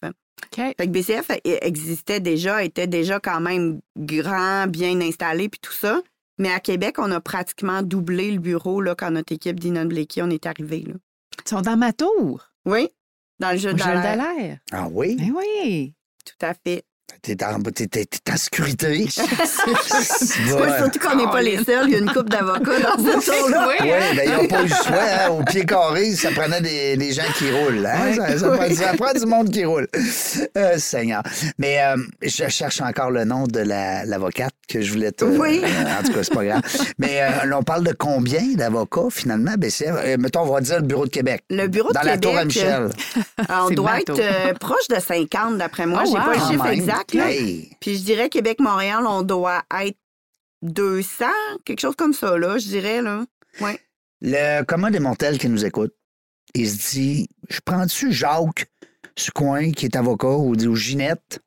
[0.43, 0.57] OK.
[0.57, 5.73] Fait que BCF e- existait déjà, était déjà quand même grand, bien installé, puis tout
[5.73, 6.01] ça.
[6.39, 10.23] Mais à Québec, on a pratiquement doublé le bureau là, quand notre équipe d'Inon Blakey,
[10.23, 10.81] on est arrivé.
[10.87, 10.95] Là.
[11.45, 12.51] Ils sont dans ma tour.
[12.67, 12.89] Oui,
[13.39, 14.59] dans le jeu Au de l'air.
[14.73, 15.17] Ah oui?
[15.17, 15.95] Ben oui.
[16.25, 16.85] Tout à fait.
[17.23, 19.07] T'es en, en sécurité.
[19.67, 20.79] Ouais, Ouais.
[20.79, 21.87] surtout qu'on n'est pas les seuls.
[21.89, 23.69] Il y a une couple d'avocats dans ce tour-là.
[23.69, 25.03] Oui, Oui, ben, ils n'ont pas eu le choix.
[25.25, 25.31] hein.
[25.31, 27.87] Au pied carré, ça prenait des, des gens qui roulent.
[27.87, 28.11] hein.
[28.11, 28.15] Ouais.
[28.17, 29.87] Ça, ça prend, ça prend du monde qui roule.
[30.57, 31.23] Euh, Seigneur.
[31.59, 35.25] Mais euh, je cherche encore le nom de la- l'avocate que je voulais te.
[35.25, 35.63] Oui.
[35.65, 36.63] Euh, en tout cas, c'est pas grave.
[36.99, 39.55] Mais euh, on parle de combien d'avocats, finalement?
[39.59, 41.43] Ben, euh, mettons, on va dire le bureau de Québec.
[41.51, 42.89] Le bureau de Dans la Québec, tour à Michel.
[43.41, 44.15] euh, on doit bateau.
[44.15, 46.03] être euh, proche de 50, d'après moi.
[46.05, 46.25] Oh, J'ai wow.
[46.25, 46.75] pas le chiffre même.
[47.03, 47.15] Exact.
[47.15, 47.31] Là.
[47.31, 47.71] Hey.
[47.81, 49.99] Puis je dirais Québec-Montréal, on doit être
[50.63, 51.27] 200,
[51.65, 53.03] quelque chose comme ça, là, je dirais.
[53.03, 53.25] Là.
[53.61, 53.79] Ouais.
[54.21, 55.95] Le commun des Montels qui nous écoute,
[56.55, 58.67] il se dit Je prends-tu Jacques,
[59.17, 61.41] ce coin qui est avocat, ou, ou Ginette,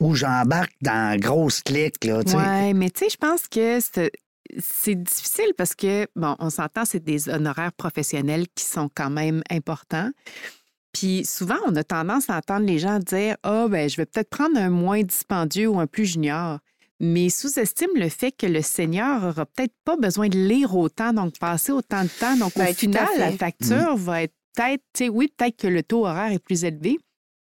[0.00, 2.20] ou j'embarque dans grosse clique, là.
[2.26, 4.12] Oui, mais tu sais, je pense que c'est
[4.58, 9.42] c'est difficile parce que, bon, on s'entend, c'est des honoraires professionnels qui sont quand même
[9.50, 10.10] importants.
[10.92, 14.30] Puis souvent, on a tendance à entendre les gens dire Ah, ben, je vais peut-être
[14.30, 16.58] prendre un moins dispendieux ou un plus junior.
[17.00, 21.38] Mais sous-estime le fait que le senior aura peut-être pas besoin de lire autant, donc
[21.38, 22.36] passer autant de temps.
[22.36, 25.68] Donc, Ben, au à final, la facture va être peut-être, tu sais, oui, peut-être que
[25.68, 26.98] le taux horaire est plus élevé.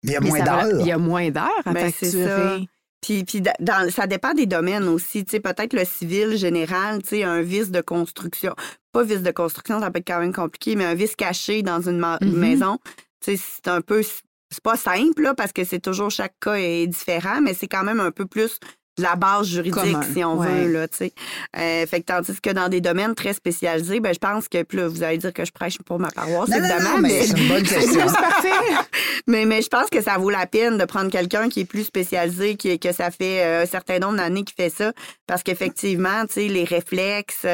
[0.04, 0.80] Il y a mais moins d'heures.
[0.80, 2.18] Il y a moins d'heures à Ben, c'est ça.
[2.28, 2.68] facturer.
[3.00, 5.24] Puis, puis dans, ça dépend des domaines aussi.
[5.24, 8.54] Tu sais, peut-être le civil général, tu sais, un vice de construction.
[8.92, 11.80] Pas vice de construction, ça peut être quand même compliqué, mais un vice caché dans
[11.88, 12.30] une ma- Mhm.
[12.38, 12.78] maison,
[13.22, 14.02] c'est un peu.
[14.02, 18.00] C'est pas simple, parce que c'est toujours chaque cas est différent, mais c'est quand même
[18.00, 18.58] un peu plus
[18.98, 20.46] la base juridique, Commun, si on ouais.
[20.48, 21.12] veut, là, tu sais.
[21.58, 24.78] Euh, fait que tandis que dans des domaines très spécialisés, ben, je pense que, puis
[24.78, 27.26] là, vous allez dire que je prêche pour ma paroisse, Non, évidemment, non, mais mais
[27.26, 28.06] c'est une bonne question.
[29.26, 31.84] Mais, mais je pense que ça vaut la peine de prendre quelqu'un qui est plus
[31.84, 34.92] spécialisé, qui, que ça fait euh, un certain nombre d'années qu'il fait ça,
[35.26, 37.46] parce qu'effectivement, tu sais, les réflexes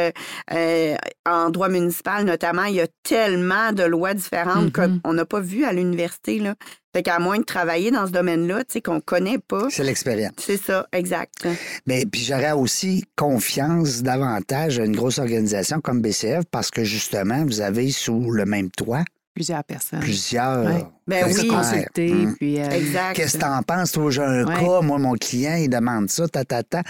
[0.53, 0.97] euh,
[1.27, 5.01] en droit municipal notamment, il y a tellement de lois différentes Mhm.
[5.03, 6.55] qu'on n'a pas vu à l'université, là.
[6.99, 10.33] Fait qu'à moins de travailler dans ce domaine-là, tu sais, qu'on connaît pas, C'est l'expérience.
[10.39, 11.47] c'est ça, exact.
[11.87, 17.45] Mais puis j'aurais aussi confiance davantage à une grosse organisation comme BCF parce que justement,
[17.45, 19.05] vous avez sous le même toit
[19.39, 20.01] Plusieurs personnes.
[20.01, 20.65] Plusieurs.
[20.65, 20.85] Ouais.
[21.07, 21.47] Ben oui.
[21.47, 22.35] consulter, Mm.
[22.35, 22.61] puis...
[22.61, 23.15] euh, Exact.
[23.15, 23.93] Qu'est-ce que t'en penses?
[23.93, 24.55] Toi, j'ai un Ouais.
[24.57, 26.83] cas, moi, mon client, il demande ça, ta, ta, ta.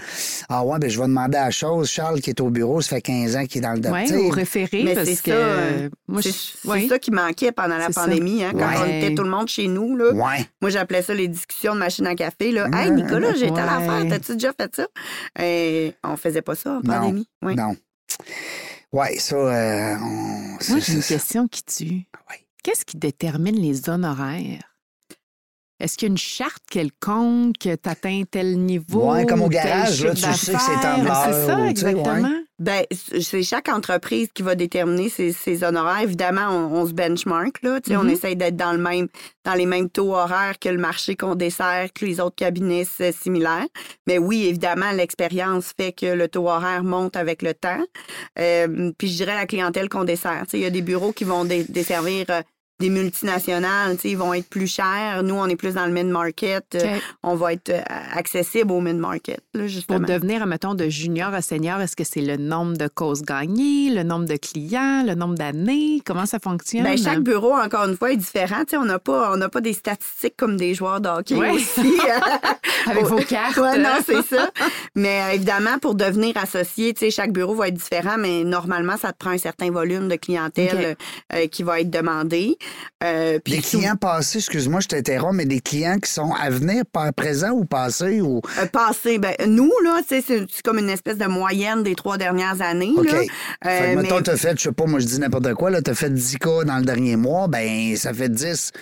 [0.49, 1.89] Ah ouais, ben je vais demander à la chose.
[1.91, 4.17] Charles, qui est au bureau, ça fait 15 ans qu'il est dans le ouais, dossier.
[4.17, 5.31] au référé, Mais parce c'est que...
[5.31, 6.89] ça, euh, moi, C'est ouais.
[6.89, 8.77] ça qui manquait pendant la pandémie, hein, quand Ouais.
[8.83, 9.95] on était tout le monde chez nous.
[9.97, 10.13] Là.
[10.15, 10.49] Ouais.
[10.63, 12.51] Moi, j'appelais ça les discussions de machine à café.
[12.51, 12.69] Là.
[12.73, 13.61] Hey, Nicolas, j'ai telle Ouais.
[13.61, 14.05] affaire.
[14.09, 14.87] T'as-tu déjà fait ça?
[15.39, 16.81] Et on faisait pas ça en Non.
[16.95, 17.29] pandémie.
[17.43, 17.55] Oui.
[17.55, 17.77] Non.
[18.93, 21.85] Ouais, ça, euh, on- Moi, j'ai une question qui tue.
[22.31, 22.47] Ouais.
[22.63, 24.78] Qu'est-ce qui détermine les honoraires?
[25.81, 29.13] Est-ce qu'il y a une charte quelconque que tu atteins tel niveau?
[29.13, 31.63] Ouais, comme au garage, là, chiffre tu sais que c'est en heure, C'est ça, ou,
[31.63, 31.71] ouais.
[31.71, 32.31] exactement.
[32.61, 32.83] Ben,
[33.21, 36.01] c'est chaque entreprise qui va déterminer ses, ses honoraires.
[36.03, 37.81] Évidemment, on, on se benchmark, là.
[37.81, 38.11] Tu sais, On Mhm.
[38.11, 39.07] essaye d'être dans le même,
[39.45, 43.13] dans les mêmes taux horaires que le marché qu'on dessert, que les autres cabinets c'est
[43.13, 43.67] similaires.
[44.09, 47.79] Mais oui, évidemment, l'expérience fait que le taux horaire monte avec le temps.
[48.41, 50.43] Euh, puis je dirais la clientèle qu'on dessert.
[50.47, 52.43] Tu sais, Il y a des bureaux qui vont dé- desservir euh,
[52.81, 55.23] des multinationales, tu sais, ils vont être plus chers.
[55.25, 56.77] Nous, on est plus dans le mid-market.
[56.77, 56.97] Euh.
[57.25, 57.81] On va être euh,
[58.15, 59.99] accessible au mid-market, là, Pour justement.
[60.07, 64.05] devenir, mettons, de junior à senior, est-ce que c'est le nombre de causes gagnées, le
[64.05, 66.01] nombre de clients, le nombre d'années?
[66.07, 66.85] Comment ça fonctionne?
[66.85, 68.61] Ben, chaque bureau, encore une fois, est différent.
[68.61, 71.35] Tu sais, on n'a pas, on n'a pas des statistiques comme des joueurs de hockey
[71.35, 71.51] Ouais.
[71.51, 71.99] aussi.
[72.87, 73.57] Avec vos cartes.
[73.57, 74.51] Ouais, non, c'est ça.
[74.95, 78.97] Mais euh, évidemment, pour devenir associé, tu sais, chaque bureau va être différent, mais normalement,
[78.97, 80.97] ça te prend un certain volume de clientèle
[81.35, 82.57] euh, qui va être demandé.
[83.05, 87.13] Euh, Des clients passés, excuse-moi, je t'interromps, mais des clients qui sont à venir, pas
[87.13, 88.41] présents ou passés ou.
[88.61, 90.25] euh, passé, ben, nous, là, c'est
[90.65, 92.93] comme une espèce de moyenne des trois dernières années.
[92.97, 93.05] OK.
[93.07, 93.19] Là.
[93.21, 93.33] Fait que,
[93.69, 95.95] Euh, mettons, mais- t'as fait, je sais pas, moi, je dis n'importe quoi, là, t'as
[95.95, 98.73] fait 10 cas dans le dernier mois, ben, ça fait 10.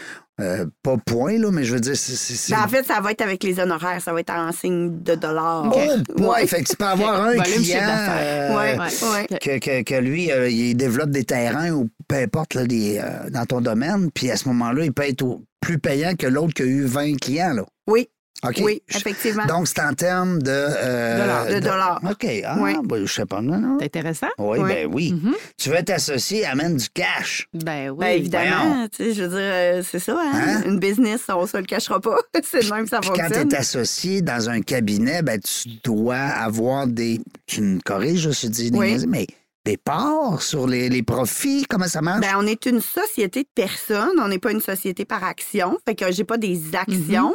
[0.40, 2.14] Euh, pas points, là, mais je veux dire, c'est.
[2.14, 4.52] c'est- c'est- Ben, en fait, ça va être avec les honoraires, ça va être en
[4.52, 5.72] signe de dollars.
[5.74, 9.28] Oh, ouais, fait que tu peux avoir un client euh, Ouais, Ouais.
[9.30, 9.38] ouais.
[9.38, 13.30] que, que, que lui, euh, il développe des terrains ou peu importe là, des, euh,
[13.30, 16.54] dans ton domaine, puis à ce moment-là, il peut être au- plus payant que l'autre
[16.54, 17.52] qui a eu 20 clients.
[17.54, 17.64] Là.
[17.88, 18.08] Oui,
[18.44, 18.60] OK?
[18.62, 19.46] oui, effectivement.
[19.46, 20.50] Donc, c'est en termes de.
[20.50, 21.46] euh, Dollars.
[21.46, 22.00] De dollars.
[22.10, 22.26] OK.
[22.44, 22.72] Ah, Oui.
[22.84, 23.40] ben, je sais pas.
[23.40, 23.76] Non, non.
[23.78, 24.28] C'est intéressant?
[24.38, 24.68] Oui, Oui.
[24.68, 25.12] ben oui.
[25.12, 25.34] Mhm.
[25.56, 27.48] Tu veux être associé, amène du cash.
[27.54, 27.96] Ben oui.
[27.98, 30.32] Ben, évidemment, tu sais, je veux dire, euh, c'est ça, hein?
[30.34, 30.62] Hein?
[30.66, 32.16] Une business, on se le cachera pas.
[32.44, 33.48] c'est le même que ça Puis quand fonctionne.
[33.48, 37.20] tu es associé dans un cabinet, ben, tu dois avoir des.
[37.46, 39.02] Tu me corriges, je suis dit, Oui.
[39.08, 39.26] mais
[39.66, 42.20] des parts sur les, les profits, comment ça marche?
[42.20, 45.76] Ben, on est une société de personnes, on n'est pas une société par action.
[45.84, 47.34] Fait que j'ai pas des actions.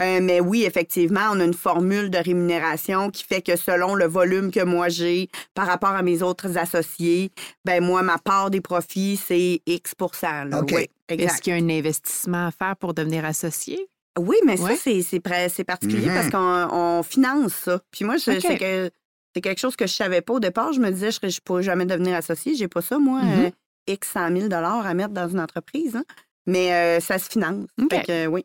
[0.00, 4.04] Euh, mais oui, effectivement, on a une formule de rémunération qui fait que selon le
[4.06, 7.32] volume que moi j'ai par rapport à mes autres associés,
[7.64, 10.60] ben moi, ma part des profits, c'est X là.
[10.60, 10.72] OK.
[10.76, 13.88] Oui, Est-ce qu'il y a un investissement à faire pour devenir associé?
[14.18, 14.74] Oui, mais Ouais.
[14.74, 16.14] ça, c'est, c'est, pré- c'est particulier Mhm.
[16.14, 17.80] parce qu'on on finance ça.
[17.90, 18.90] Puis moi, je, c'est, que,
[19.34, 20.72] c'est quelque chose que je savais pas au départ.
[20.72, 22.54] Je me disais, je ne pourrais jamais devenir associé.
[22.54, 23.44] J'ai pas ça, moi, Mhm.
[23.46, 23.50] euh,
[23.86, 25.96] X 100 000 à mettre dans une entreprise.
[25.96, 26.04] hein.
[26.46, 27.66] Mais euh, ça se finance.
[27.80, 27.90] OK.
[27.94, 28.44] Fait que, euh, oui.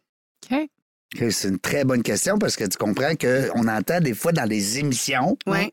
[0.52, 0.58] OK.
[1.22, 4.48] Ok, C'est une très bonne question parce que tu comprends qu'on entend des fois dans
[4.48, 5.72] les émissions Ouais.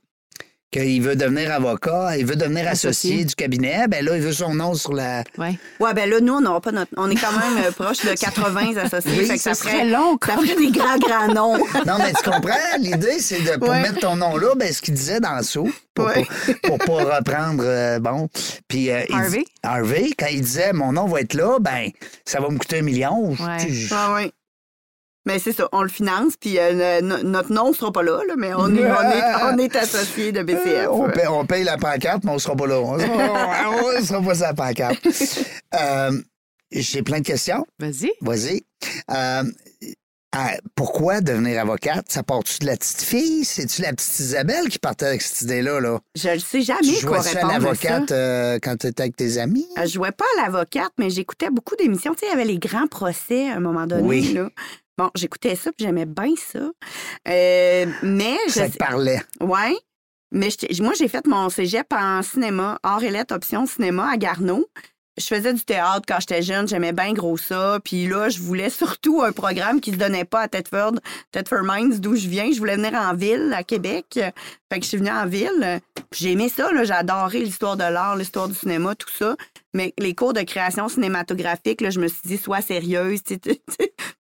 [0.72, 3.24] Qu'il veut devenir avocat, il veut devenir associé, Associé.
[3.26, 3.86] du cabinet.
[3.88, 5.22] Ben là, il veut son nom sur la.
[5.38, 5.56] Ouais.
[5.78, 6.90] Ouais, ben là, nous, on n'aura pas notre.
[6.96, 9.12] On est quand même euh, proche de 80 associés.
[9.18, 11.64] Oui, fait que ça, serait long, ça ferait des grands, grands noms.
[11.86, 12.56] Non, mais tu comprends?
[12.80, 13.82] L'idée, c'est de pour Ouais.
[13.82, 16.24] mettre ton nom là, ben, ce qu'il disait dans le saut, pour, Ouais.
[16.64, 17.62] pour, pour pas reprendre.
[17.66, 18.28] euh, bon.
[18.66, 19.44] Puis, euh, Harvey?
[19.62, 21.90] Harvey, quand il disait mon nom va être là, ben,
[22.24, 23.30] ça va me coûter un million.
[23.30, 23.36] Ouais.
[23.68, 24.32] Je- Ouais, ouais.
[25.24, 28.20] Mais c'est ça, on le finance, puis euh, no- notre nom ne sera pas là,
[28.26, 30.88] là, mais on est, on est, on est associé de BCF.
[30.90, 32.80] on, paye, on paye la pancarte, mais on sera pas là.
[32.80, 34.98] On sera, on sera pas sur la pancarte.
[35.80, 36.10] Euh,
[36.70, 37.64] J'ai plein de questions.
[37.78, 38.12] Vas-y.
[38.20, 38.62] Vas-y.
[39.10, 39.42] Euh,
[40.74, 42.06] pourquoi devenir avocate?
[42.10, 43.44] Ça part-tu de la petite fille?
[43.44, 45.78] C'est-tu la petite Isabelle qui partait avec cette idée-là?
[45.80, 45.98] Là?
[46.14, 49.36] Je ne sais jamais Tu quoi répondre à l'avocate euh, quand tu étais avec tes
[49.38, 49.66] amis?
[49.78, 52.14] Euh, Je jouais pas à l'avocate, mais j'écoutais beaucoup d'émissions.
[52.14, 54.02] Tu sais, il y avait les grands procès à un moment donné.
[54.08, 54.32] Oui.
[54.32, 54.48] Là.
[54.98, 56.70] Bon, j'écoutais ça, puis j'aimais bien ça.
[57.28, 59.22] Euh, mais je Ça te parlait.
[59.40, 59.74] Ouais.
[60.30, 60.48] Mais
[60.80, 64.66] moi, j'ai fait mon cégep en cinéma, hors lettres, option cinéma à Garneau.
[65.18, 67.78] Je faisais du théâtre quand j'étais jeune, j'aimais bien gros ça.
[67.84, 70.94] Puis là, je voulais surtout un programme qui se donnait pas à Thetford,
[71.32, 72.50] Thetford Mines, d'où je viens.
[72.52, 74.06] Je voulais venir en ville, à Québec.
[74.14, 75.80] Fait que je suis venue en ville.
[76.10, 76.84] Puis J'ai aimé ça, là.
[76.84, 79.36] J'ai adoré l'histoire de l'art, l'histoire du cinéma, tout ça.
[79.74, 83.20] Mais les cours de création cinématographique, là, je me suis dit, sois sérieuse.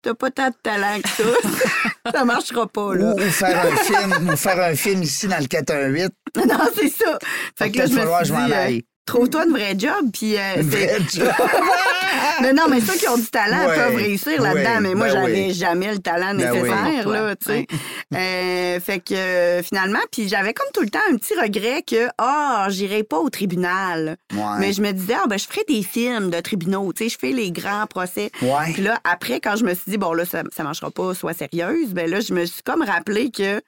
[0.03, 2.11] T'as pas tant de talent que ça.
[2.13, 3.15] ça marchera pas, là.
[3.15, 6.11] Ou, ou faire un film, ou faire un film ici dans le 418.
[6.37, 7.19] Non, c'est ça.
[7.57, 8.81] Fait que là, je me suis dit, euh.
[9.11, 10.11] Trouve-toi une vraie job.
[10.13, 11.29] Puis, euh, vraie job.
[12.43, 13.75] mais non, mais ceux qui ont du talent Ouais.
[13.77, 14.75] peuvent réussir là-dedans.
[14.75, 15.55] Ouais, mais moi, ben j'avais oui.
[15.55, 17.67] jamais le talent Ben nécessaire, là, tu sais.
[18.15, 22.09] Euh, fait que euh, finalement, puis j'avais comme tout le temps un petit regret que,
[22.19, 24.17] ah, j'irai pas au tribunal.
[24.33, 24.59] Ouais.
[24.59, 27.19] Mais je me disais, ah, ben, je ferai des films de tribunaux, tu sais, je
[27.19, 28.31] fais les grands procès.
[28.73, 31.35] Puis là, après, quand je me suis dit, bon, là, ça, ça marchera pas, sois
[31.35, 33.61] sérieuse, ben là, je me suis comme rappelé que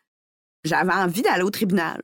[0.65, 2.01] j'avais envie d'aller au tribunal.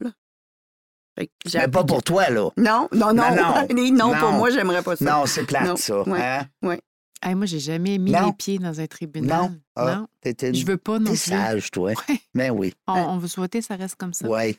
[1.26, 2.50] Que Mais pas pour toi, là.
[2.56, 3.14] Non, non, non.
[3.14, 3.66] Non, non.
[3.74, 4.38] Oui, non, pour Non.
[4.38, 5.04] moi, j'aimerais pas ça.
[5.04, 5.76] Non, c'est plate, Non.
[5.76, 6.02] ça.
[6.08, 6.20] Ouais.
[6.22, 6.76] Hein?
[7.20, 8.26] Hey, moi, j'ai jamais mis Non.
[8.28, 9.40] les pieds dans un tribunal.
[9.50, 9.56] Non.
[9.74, 10.06] Ah, Non.
[10.24, 11.16] une- Je veux pas non T'es plus.
[11.18, 11.90] sage, toi.
[12.08, 12.20] Ouais.
[12.34, 12.72] Ben oui.
[12.86, 14.28] On, on veut souhaiter ça reste comme ça.
[14.28, 14.56] Oui.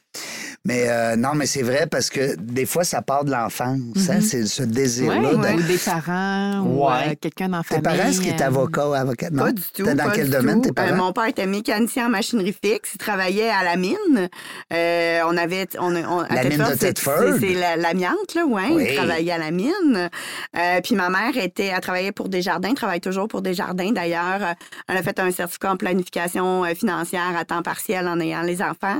[0.65, 3.79] Mais euh, non, mais c'est vrai parce que des fois, ça part de l'enfance.
[4.09, 4.21] hein, Mhm.
[4.21, 5.33] c'est ce Ouais, désir-là.
[5.33, 7.11] de- Ou des parents ou Ouais.
[7.11, 9.29] euh, quelqu'un la Tes parents, est-ce qu'ils étaient avocats ou avocats?
[9.31, 9.43] Non?
[9.45, 9.83] Pas du tout.
[9.83, 10.95] T'es dans pas quel du domaine, tes Euh, parents?
[10.95, 12.91] mon père était mécanicien en machinerie fixe.
[12.95, 14.29] Il travaillait à la mine.
[14.73, 15.67] Euh, on avait.
[15.79, 18.63] On, on- La mine de c'est- l'amiante, là, ouais.
[18.71, 18.85] Oui.
[18.89, 20.09] Il travaillait à la mine.
[20.57, 24.55] Euh, puis ma mère était, elle travaillait pour Desjardins, travaille toujours pour Desjardins d'ailleurs.
[24.87, 28.99] Elle a fait un certificat en planification financière à temps partiel en ayant les enfants.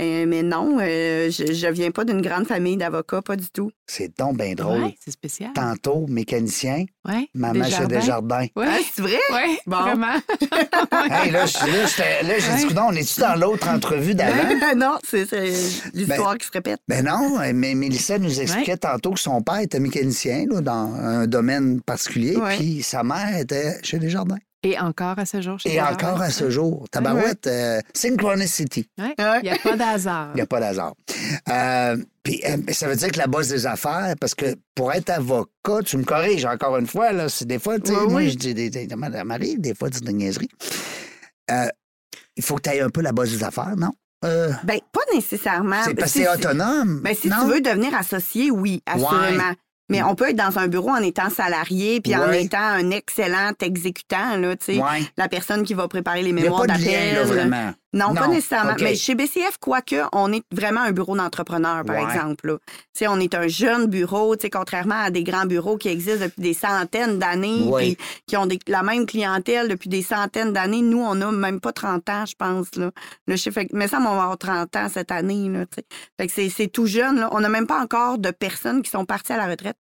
[0.00, 3.70] Euh, mais non, euh, je, je viens pas d'une grande famille d'avocats, pas du tout.
[3.86, 4.82] C'est donc bien drôle.
[4.82, 5.50] Ouais, c'est spécial.
[5.54, 8.46] Tantôt, mécanicien, Ouais, maman chez Desjardins.
[8.56, 8.66] Ouais.
[8.68, 9.18] Ah, c'est vrai?
[9.30, 9.80] Ouais, Bon.
[9.82, 10.14] vraiment.
[11.10, 12.68] Hey, là, j'ai dit, Ouais.
[12.68, 14.48] coudonc, on est-tu dans l'autre entrevue d'avant?
[14.76, 15.26] non, c'est
[15.92, 16.80] l'histoire qui se répète.
[16.88, 21.26] Ben non, mais Mélissa nous expliquait tantôt que son père était mécanicien là, dans un
[21.26, 22.56] domaine particulier, Ouais.
[22.56, 24.38] puis sa mère était chez Desjardins.
[24.64, 25.58] Et encore à ce jour.
[25.60, 28.88] chez Et encore à ce jour, Tabarouette, euh, Synchronicity.
[28.98, 29.14] Ouais.
[29.18, 29.40] Ouais.
[29.42, 30.30] Il n'y a pas d'hasard.
[30.32, 30.94] Il n'y a pas d'hasard.
[31.50, 35.10] Euh, puis euh, ça veut dire que la bosse des affaires, parce que pour être
[35.10, 38.20] avocat, tu me corriges encore une fois, là, c'est des fois, tu sais, Oui, moi,
[38.22, 38.30] oui.
[38.30, 40.48] je dis, des, des, ça m'arrive des fois, tu dis des niaiseries.
[41.50, 41.66] Euh,
[42.36, 43.92] il faut que tu aies un peu la bosse des affaires, non?
[44.24, 45.82] Euh, Ben, pas nécessairement.
[45.84, 47.00] c'est parce que Si- c'est autonome.
[47.04, 47.36] Ben, si non?
[47.42, 49.52] tu veux devenir associé, oui, assurément.
[49.90, 53.52] Mais on peut être dans un bureau en étant salarié puis en étant un excellent
[53.60, 54.78] exécutant, là, tu sais.
[54.78, 55.02] Ouais.
[55.16, 57.14] La personne qui va préparer les mémoires d'appel.
[57.14, 57.72] là, vraiment.
[57.94, 58.74] Non, pas nécessairement.
[58.80, 62.02] Mais chez BCF, quoique, on est vraiment un bureau d'entrepreneurs, par Ouais.
[62.02, 62.46] exemple.
[62.48, 62.58] là.
[63.08, 67.18] On est un jeune bureau, contrairement à des grands bureaux qui existent depuis des centaines
[67.18, 67.94] d'années, Oui.
[67.96, 70.82] puis qui ont des- la même clientèle depuis des centaines d'années.
[70.82, 72.74] Nous, on n'a même pas 30 ans, je pense.
[72.76, 72.90] Là.
[73.26, 75.48] Le chiffre, mais ça, on va avoir 30 ans cette année.
[75.48, 75.64] Là,
[76.18, 77.20] fait que c'est, c'est tout jeune.
[77.20, 77.28] Là.
[77.32, 79.76] On n'a même pas encore de personnes qui sont parties à la retraite.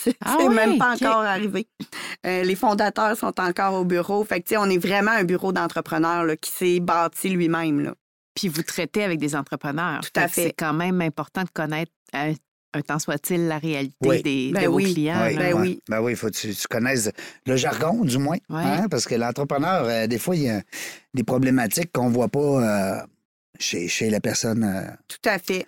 [0.00, 1.66] C'est, Ah c'est même pas encore arrivé.
[2.24, 4.22] Euh, les fondateurs sont encore au bureau.
[4.24, 7.80] Fait que, tu sais, on est vraiment un bureau d'entrepreneurs là, qui s'est bâti lui-même.
[7.80, 7.94] Là.
[8.34, 10.00] Puis vous traitez avec des entrepreneurs.
[10.02, 10.42] Tout à fait.
[10.44, 12.32] C'est quand même important de connaître, un,
[12.74, 14.22] un temps soit-il, la réalité Oui.
[14.22, 15.24] des, Ben de vos clients.
[15.26, 15.36] Oui.
[15.36, 15.80] Ben oui.
[15.88, 17.10] Ben oui, il faut que tu, tu connaisses
[17.46, 18.36] le jargon, du moins.
[18.50, 20.62] Hein, parce que l'entrepreneur, euh, des fois, il y a
[21.14, 22.38] des problématiques qu'on ne voit pas
[23.00, 23.06] euh,
[23.58, 24.62] chez, chez la personne.
[24.62, 25.66] euh, Tout à fait.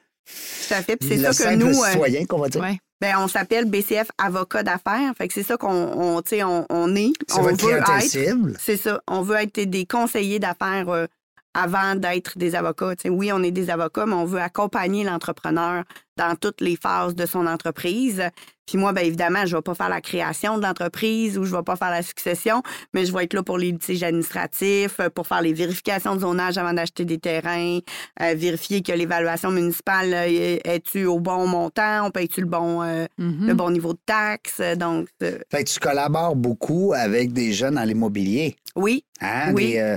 [0.69, 0.97] Tout à fait.
[0.97, 2.61] Puis c'est ça que nous, euh, citoyen, qu'on va dire.
[3.01, 5.13] Ben, on s'appelle BCF avocat d'affaires.
[5.17, 7.13] Fait que c'est ça qu'on on, tu sais, on, on est.
[7.29, 8.59] C'est on veut être.
[8.59, 9.01] C'est ça.
[9.09, 11.07] On veut être des conseillers d'affaires euh,
[11.55, 12.95] avant d'être des avocats.
[13.07, 15.85] Oui, on est des avocats, mais on veut accompagner l'entrepreneur
[16.17, 18.23] dans toutes les phases de son entreprise.
[18.67, 21.51] Puis moi, bien évidemment, je ne vais pas faire la création de l'entreprise ou je
[21.53, 22.63] ne vais pas faire la succession,
[22.95, 26.21] mais je vais être là pour les litiges administratifs, euh, pour faire les vérifications de
[26.21, 27.79] zonage avant d'acheter des terrains,
[28.23, 33.07] euh, vérifier que l'évaluation municipale euh, est-tu au bon montant, on paye-tu le bon, euh,
[33.19, 33.49] Mhm.
[33.49, 34.61] le bon niveau de taxe.
[34.77, 38.55] Donc, euh, Fait que tu collabores beaucoup avec des jeunes dans l'immobilier.
[38.77, 39.53] oui, Hein?
[39.53, 39.73] Oui.
[39.73, 39.97] Des,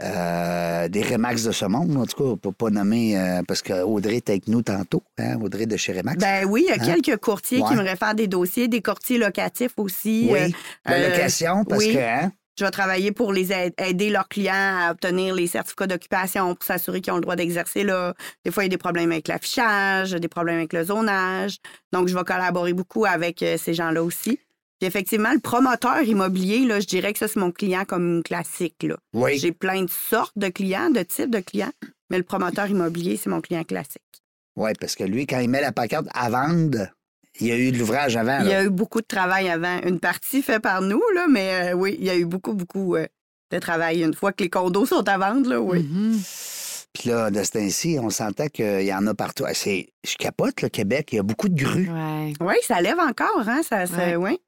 [0.00, 4.16] euh, des Remax de ce monde, en tout cas, pour pas nommer, euh, parce qu'Audrey
[4.16, 6.18] était avec nous tantôt, hein, Audrey de chez Remax.
[6.18, 7.00] Ben oui, il y a Hein?
[7.00, 10.28] quelques courtiers qui me réfèrent des dossiers, des courtiers locatifs aussi.
[10.30, 10.54] oui,
[10.84, 11.94] la euh, location, parce oui.
[11.94, 15.88] que, hein, je vais travailler pour les aid- aider leurs clients à obtenir les certificats
[15.88, 18.14] d'occupation pour s'assurer qu'ils ont le droit d'exercer là.
[18.44, 21.56] Des fois, il y a des problèmes avec l'affichage, des problèmes avec le zonage.
[21.92, 24.38] Donc, je vais collaborer beaucoup avec ces gens-là aussi.
[24.84, 28.82] Puis effectivement, le promoteur immobilier, là, je dirais que ça, c'est mon client comme classique.
[28.82, 28.96] Là.
[29.14, 29.38] oui.
[29.38, 31.72] J'ai plein de sortes de clients, de types de clients,
[32.10, 34.02] mais le promoteur immobilier, c'est mon client classique.
[34.56, 36.88] Oui, parce que lui, quand il met la pancarte à vendre,
[37.40, 38.40] il y a eu de l'ouvrage avant.
[38.42, 39.80] Il y a eu beaucoup de travail avant.
[39.86, 42.94] Une partie faite par nous, là, mais euh, oui, il y a eu beaucoup, beaucoup
[42.96, 43.06] euh,
[43.52, 44.02] de travail.
[44.04, 45.82] Une fois que les condos sont à vendre, là, oui.
[45.82, 46.20] Mhm.
[46.92, 49.44] Puis là, de ce temps-ci, on sentait qu'il y en a partout.
[49.46, 51.88] Ah, C'est, je capote, le Québec, il y a beaucoup de grues.
[51.90, 52.34] Ouais.
[52.40, 53.62] Oui, ça lève encore, hein?
[53.66, 54.16] Ça, ça- Ouais.
[54.16, 54.38] ouais.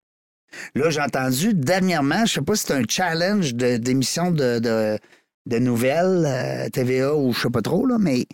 [0.74, 4.98] Là, j'ai entendu dernièrement, je sais pas si c'est un challenge de- d'émission de, de,
[5.46, 8.26] de nouvelles, euh, TVA ou je sais pas trop, là, mais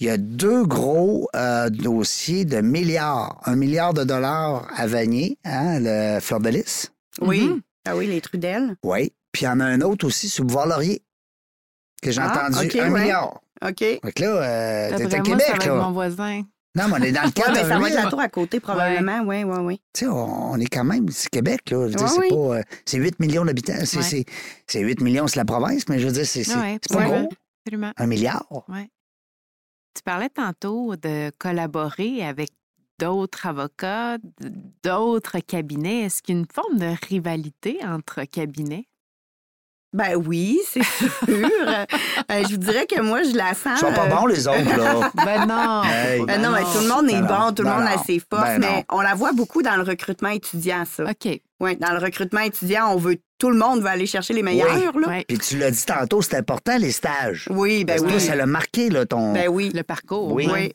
[0.00, 3.40] il y a deux gros euh, dossiers de milliards.
[3.44, 6.90] Un milliard de dollars à Vanier, hein, le Fleur de Lys.
[7.20, 7.48] Oui.
[7.48, 7.60] Mhm.
[7.86, 8.76] Ah oui, les Trudel.
[8.82, 9.12] Oui.
[9.32, 11.02] Puis il y en a un autre aussi sur Bois-Laurier,
[12.02, 12.78] que j'ai Ah, entendu.
[12.80, 13.00] Un ouais.
[13.00, 13.40] milliard.
[13.64, 13.78] OK.
[13.78, 15.74] Fait que là, euh, t'es à moi, ça Québec, va être là.
[15.74, 16.42] mon voisin.
[16.76, 18.20] Non, mais on est dans le Ouais, cadre ben, ça va être la Tu tour
[18.20, 19.20] à côté, probablement.
[19.24, 19.80] Oui, oui, oui.
[19.94, 21.88] sais, on, est quand même, c'est Québec, là.
[21.88, 22.58] Je veux Ouais, oui.
[22.58, 23.74] euh, c'est 8 millions d'habitants.
[23.84, 24.02] C'est, Ouais.
[24.02, 24.24] c'est,
[24.66, 27.28] c'est 8 millions, c'est la province, mais je veux dire, c'est, Ouais, pas gros.
[27.64, 27.92] Absolument.
[27.96, 28.44] Un milliard.
[28.68, 28.88] Ouais.
[29.94, 32.50] Tu parlais tantôt de collaborer avec
[32.98, 34.18] d'autres avocats,
[34.82, 36.00] d'autres cabinets.
[36.02, 38.88] Est-ce qu'il y a une forme de rivalité entre cabinets?
[39.94, 41.08] Ben oui, c'est sûr.
[42.30, 43.78] Euh, je vous dirais que moi, je la sens.
[43.80, 45.10] Ils sont pas euh, bons, les autres, là.
[45.24, 45.82] Ben non!
[45.84, 46.20] Hey.
[46.20, 47.76] faut pas, Ben non, mais tout le monde est Ben non, bon, tout le ben
[47.76, 48.68] monde a non, ses forces, ben non.
[48.68, 51.04] mais on la voit beaucoup dans le recrutement étudiant, ça.
[51.04, 51.40] OK.
[51.60, 54.98] Oui, dans le recrutement étudiant, on veut tout le monde veut aller chercher les meilleurs,
[54.98, 55.08] là.
[55.08, 55.24] Ouais.
[55.28, 57.46] Puis tu l'as dit tantôt, c'est important, les stages.
[57.50, 58.26] Oui, ben Parce toi, oui.
[58.26, 59.32] ça l'a marqué, là, ton.
[59.32, 59.70] Ben oui.
[59.74, 60.32] Le parcours.
[60.32, 60.48] Oui.
[60.50, 60.72] Oui.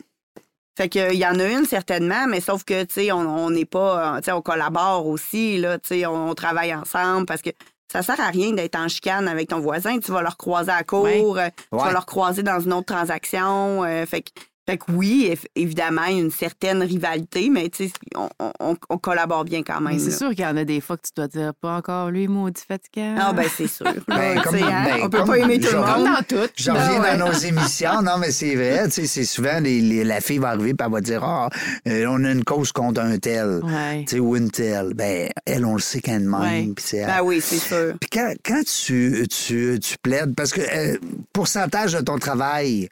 [0.77, 3.65] Fait que, il y en a une certainement, mais sauf que, tu sais, on n'est
[3.65, 7.49] pas, tu sais, on collabore aussi, là, tu sais, on, on travaille ensemble parce que
[7.91, 9.99] ça sert à rien d'être en chicane avec ton voisin.
[9.99, 11.83] Tu vas le recroiser à court, euh, tu Ouais.
[11.83, 13.83] vas le recroiser dans une autre transaction.
[13.83, 14.29] euh, fait que,
[14.69, 18.29] fait que oui, évidemment, il y a une certaine rivalité, mais tu sais, on,
[18.59, 19.97] on- on collabore bien quand même.
[19.99, 22.27] C'est sûr qu'il y en a des fois que tu dois dire pas encore lui,
[22.27, 23.15] maudit fatigant.
[23.19, 23.85] Ah, ben, c'est sûr.
[24.07, 26.13] Ben, comme- hein, ben, on peut comme- pas aimer tout le genre- Comme monde.
[26.29, 26.49] dans tout.
[26.55, 27.17] J'en Ah, reviens ouais.
[27.17, 28.01] dans nos émissions.
[28.01, 28.83] Non, mais c'est vrai.
[28.85, 31.49] Tu sais, c'est souvent les- les- la fille va arriver et elle va dire Ah,
[31.87, 33.61] euh, on a une cause contre un tel.
[33.63, 34.05] Ouais.
[34.07, 34.93] Tu sais, ou une telle.
[34.93, 36.41] Ben, elle, on le sait qu'elle est de même.
[36.41, 37.05] Ouais.
[37.05, 37.93] Ben oui, c'est sûr.
[37.99, 40.97] Puis quand, quand tu, tu, tu plaides, parce que euh,
[41.33, 42.89] pourcentage de ton travail,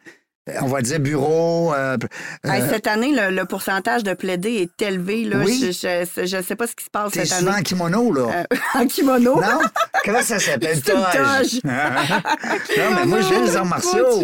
[0.61, 1.73] on va dire bureau.
[1.73, 1.97] euh,
[2.43, 5.23] Hey, euh, cette année, le, le pourcentage de plaidés est élevé.
[5.25, 5.37] Là.
[5.43, 5.71] Oui.
[5.71, 7.59] Je, je sais pas ce qui se passe cette souvent année.
[7.59, 8.21] en kimono, là.
[8.53, 9.35] Euh, en kimono?
[9.41, 9.59] Non?
[10.05, 10.79] Comment ça s'appelle?
[10.83, 11.61] C'est une toge.
[11.63, 14.23] non, mais moi, viens des arts martiaux.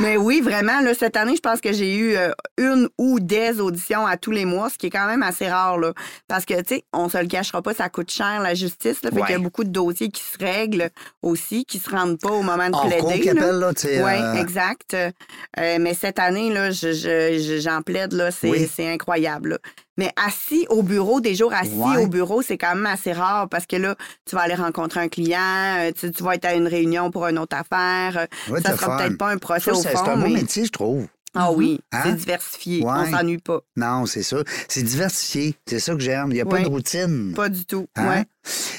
[0.00, 3.60] Mais oui, vraiment, là, cette année, je pense que j'ai eu euh, une ou des
[3.60, 5.78] auditions à tous les mois, ce qui est quand même assez rare.
[5.78, 5.92] Là,
[6.28, 9.02] parce que, tu sais, on se le cachera pas, ça coûte cher, la justice.
[9.02, 9.22] Là, fait Ouais.
[9.26, 10.90] qu'il y a beaucoup de dossiers qui se règlent
[11.22, 13.20] aussi, qui se rendent pas au moment de cours plaider.
[13.20, 13.42] qu'ils là.
[13.42, 14.94] appellent, là, euh, exact.
[15.58, 18.68] Euh, mais cette année, là, je, je- je- j'en plaide, là, c'est, Oui.
[18.80, 19.48] incroyable.
[19.50, 19.58] là.
[19.96, 21.96] Mais assis au bureau, des jours assis Ouais.
[22.04, 25.08] au bureau, c'est quand même assez rare parce que là, tu vas aller rencontrer un
[25.08, 25.40] client,
[25.78, 28.16] euh, tu, tu vas être à une réunion pour une autre affaire.
[28.18, 30.34] euh, Ouais, ça sera peut-être pas un procès au c'est c'est fond, un beau mais...
[30.34, 31.06] métier, je trouve.
[31.34, 32.00] Ah oui, Hein?
[32.04, 32.82] c'est diversifié.
[32.84, 32.90] Ouais.
[32.94, 33.60] On s'ennuie pas.
[33.76, 34.38] Non, c'est ça.
[34.68, 35.54] C'est diversifié.
[35.66, 36.28] C'est ça que j'aime.
[36.30, 37.32] Il n'y a pas de routine.
[37.34, 37.86] Pas du tout.
[37.96, 38.22] Hein?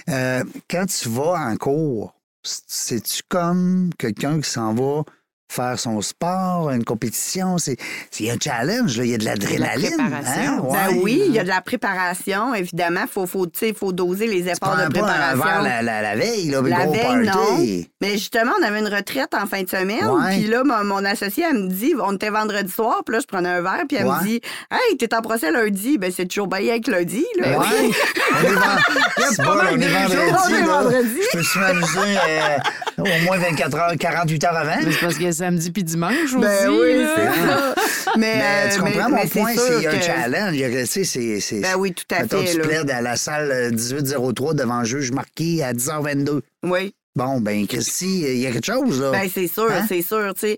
[0.10, 5.04] Euh, quand tu vas en cours, c'est-tu comme quelqu'un qui s'en va
[5.50, 7.58] faire son sport, une compétition?
[7.58, 7.76] C'est
[8.12, 9.04] c'est- il y a un challenge, là.
[9.04, 9.92] il y a de l'adrénaline.
[9.98, 10.74] préparation.
[10.74, 10.88] hein?
[10.90, 11.02] Ben Ouais.
[11.04, 13.02] oui, il y a de la préparation, évidemment.
[13.04, 15.44] Il faut, faut, tu sais, faut doser les efforts de pas un préparation.
[15.44, 17.90] verre la, la, la veille, là, La veille, party.
[18.02, 20.06] Mais justement, on avait une retraite en fin de semaine.
[20.06, 20.38] Ouais.
[20.38, 23.28] Puis là, mon, mon associé, elle me dit, on était vendredi soir, puis là, je
[23.28, 24.16] prenais un verre, puis elle Ouais.
[24.22, 25.98] me dit, Hey, t'es en procès lundi.
[25.98, 27.48] Ben, c'est toujours bien avec lundi, là.
[27.50, 27.92] Ben oui.
[28.44, 29.86] on est, pas vendredi.
[29.86, 30.66] on est là.
[30.82, 31.20] vendredi.
[31.34, 32.58] Je peux suis m'amuser euh,
[33.00, 34.76] au moins 24 heures, 48 heures avant.
[34.84, 36.36] Mais parce samedi puis dimanche aussi.
[36.38, 37.76] Ben oui, c'est ça.
[38.18, 40.04] Mais, Mais euh, tu mais- comprends mon mais point, c'est qu'il y a un que-
[40.04, 40.54] challenge.
[40.56, 42.54] Il y a- tu sais, c'est, c'est, Ben oui, tout à Mettons, fait.
[42.54, 46.42] tu plaides à la salle euh, 1803 devant juge marqué à 10h22.
[46.64, 46.94] Oui.
[47.16, 49.12] Bon, ben, Christy, il y a quelque chose, là.
[49.12, 49.84] Ben, c'est sûr, Hein?
[49.90, 50.32] c'est sûr.
[50.36, 50.58] tu sais.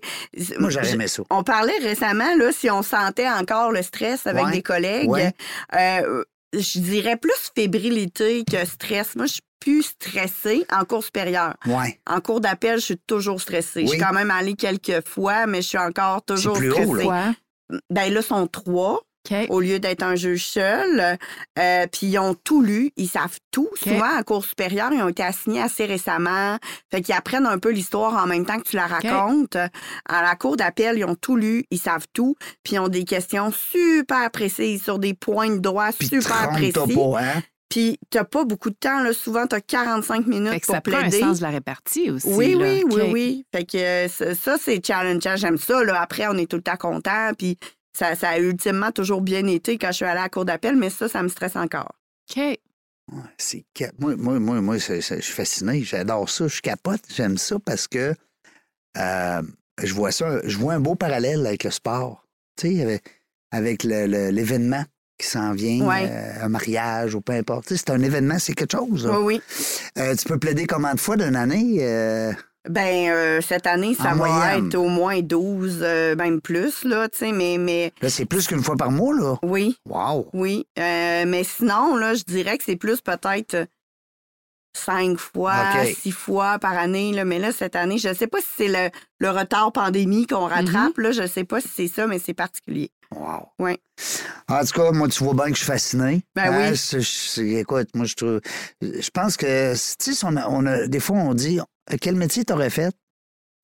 [0.60, 1.22] Moi, j'aurais aimé ça.
[1.30, 4.52] On parlait récemment, là, si on sentait encore le stress avec Ouais.
[4.52, 5.08] des collègues.
[5.08, 5.32] Ouais.
[5.74, 9.16] euh, je dirais plus fébrilité que stress.
[9.16, 11.54] Moi, je suis plus stressée en cours supérieur.
[11.66, 12.00] Ouais.
[12.06, 13.82] En cours d'appel, je suis toujours stressée.
[13.82, 14.04] Je suis Oui.
[14.04, 16.94] quand même allée quelques fois, mais je suis encore toujours plus haut, stressée.
[16.94, 17.34] là.
[17.70, 17.78] Quoi?
[17.90, 19.02] Ben là, sont trois
[19.50, 21.18] Au lieu d'être un juge seul.
[21.58, 23.68] Euh, puis ils ont tout lu, ils savent tout.
[23.76, 26.58] Souvent, en cours supérieur, ils ont été assignés assez récemment.
[26.90, 29.56] Fait qu'ils apprennent un peu l'histoire en même temps que tu la racontes.
[30.08, 32.36] À la cour d'appel, ils ont tout lu, ils savent tout.
[32.64, 36.72] Puis ils ont des questions super précises sur des points de droit super précis.
[36.72, 37.42] pas, hein?
[37.68, 39.02] Puis t'as pas beaucoup de temps.
[39.02, 39.14] Là.
[39.14, 41.20] Souvent, t'as 45 minutes Fait que pour ça prend un plaider.
[41.20, 42.28] sens de la répartie aussi.
[42.28, 42.66] Oui, là.
[42.66, 43.46] oui, oui, oui.
[43.50, 45.36] Fait que euh, ça, ça, c'est challengeant.
[45.36, 45.82] J'aime ça.
[45.82, 45.98] Là.
[46.02, 47.30] Après, on est tout le temps content.
[47.38, 47.56] Puis
[47.92, 50.76] ça, ça a ultimement toujours bien été quand je suis allée à la cour d'appel,
[50.76, 51.92] mais ça, ça me stresse encore.
[52.36, 52.58] OK.
[53.36, 53.64] C'est
[53.98, 55.82] Moi, moi, moi, moi c'est- c'est- je suis fasciné.
[55.82, 56.46] J'adore ça.
[56.48, 57.00] Je capote.
[57.14, 58.14] J'aime ça parce que
[58.96, 59.42] euh,
[59.82, 60.40] je vois ça.
[60.44, 62.26] Je vois un beau parallèle avec le sport.
[62.56, 63.02] Tu sais, avec,
[63.50, 64.84] avec le- le- l'événement
[65.18, 66.08] qui s'en vient, Ouais.
[66.10, 67.66] euh, un mariage ou peu importe.
[67.66, 69.06] Tu sais, c'est un événement, c'est quelque chose.
[69.06, 69.18] là.
[69.20, 69.42] Oui, oui.
[69.98, 71.78] Euh, tu peux plaider combien de fois d'une année?
[72.68, 74.66] Ben, euh, cette année, ça En va moyenne.
[74.68, 78.46] être au moins 12, euh, même plus, là, tu sais, mais, mais là, c'est plus
[78.46, 79.36] qu'une fois par mois, là.
[79.42, 80.28] oui, Wow!
[80.32, 80.66] oui.
[80.78, 83.66] Euh, mais sinon, là, je dirais que c'est plus peut-être
[84.74, 87.24] cinq fois, six fois par année, là.
[87.24, 90.96] Mais là, cette année, je sais pas si c'est le, le retard pandémie qu'on rattrape,
[90.98, 91.12] là.
[91.12, 92.90] Je sais pas si c'est ça, mais c'est particulier.
[93.14, 93.48] Wow.
[93.58, 93.78] Ouais.
[94.48, 96.22] En tout cas, moi, tu vois bien que je suis fasciné.
[96.34, 96.72] Ben Hein,
[97.36, 97.58] oui.
[97.58, 98.40] écoute, moi, je trouve.
[98.80, 101.60] Je pense que, tu sais, si on a, on a- des fois, on dit
[101.98, 102.94] quel métier t'aurais fait?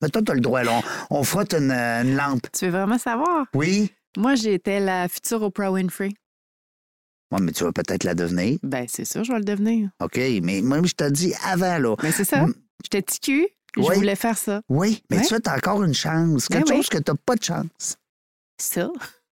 [0.01, 0.81] Mais toi, t'as le droit, là.
[1.09, 2.47] On, on frotte une, une lampe.
[2.53, 3.45] Tu veux vraiment savoir?
[3.53, 3.91] Oui.
[4.17, 6.11] Moi, j'étais la future Oprah Winfrey.
[7.31, 8.57] Ouais, mais tu vas peut-être la devenir.
[8.63, 9.89] Ben, c'est sûr, je vais le devenir.
[10.01, 11.95] OK, mais moi, je te dis avant, là.
[12.01, 12.45] Ben, c'est ça.
[12.47, 12.53] Mm.
[12.83, 13.85] J'étais ticu, Oui.
[13.89, 14.61] je voulais faire ça.
[14.69, 15.25] Oui, mais Ouais.
[15.27, 16.47] tu as encore une chance.
[16.49, 16.75] Ben Quelque oui.
[16.77, 17.97] chose que tu n'as pas de chance.
[18.57, 18.89] Ça.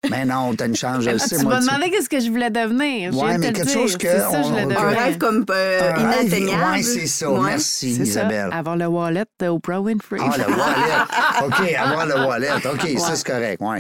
[0.10, 1.38] Mais non, tu as une chance, je le sais.
[1.38, 3.12] tu m'as demandé qu'est-ce que je voulais devenir.
[3.12, 3.74] De mais quelque dire.
[3.74, 4.08] chose que.
[4.08, 6.72] Un rêve comme euh, inatteignable.
[6.74, 7.32] ouais, c'est ça.
[7.32, 7.40] Ouais.
[7.52, 8.50] Merci, Isabelle.
[8.52, 10.20] ça, avoir le wallet de Oprah Winfrey.
[10.22, 11.46] Ah, le wallet.
[11.46, 12.50] OK, avoir le wallet.
[12.66, 13.78] OK, ça, c'est correct, oui.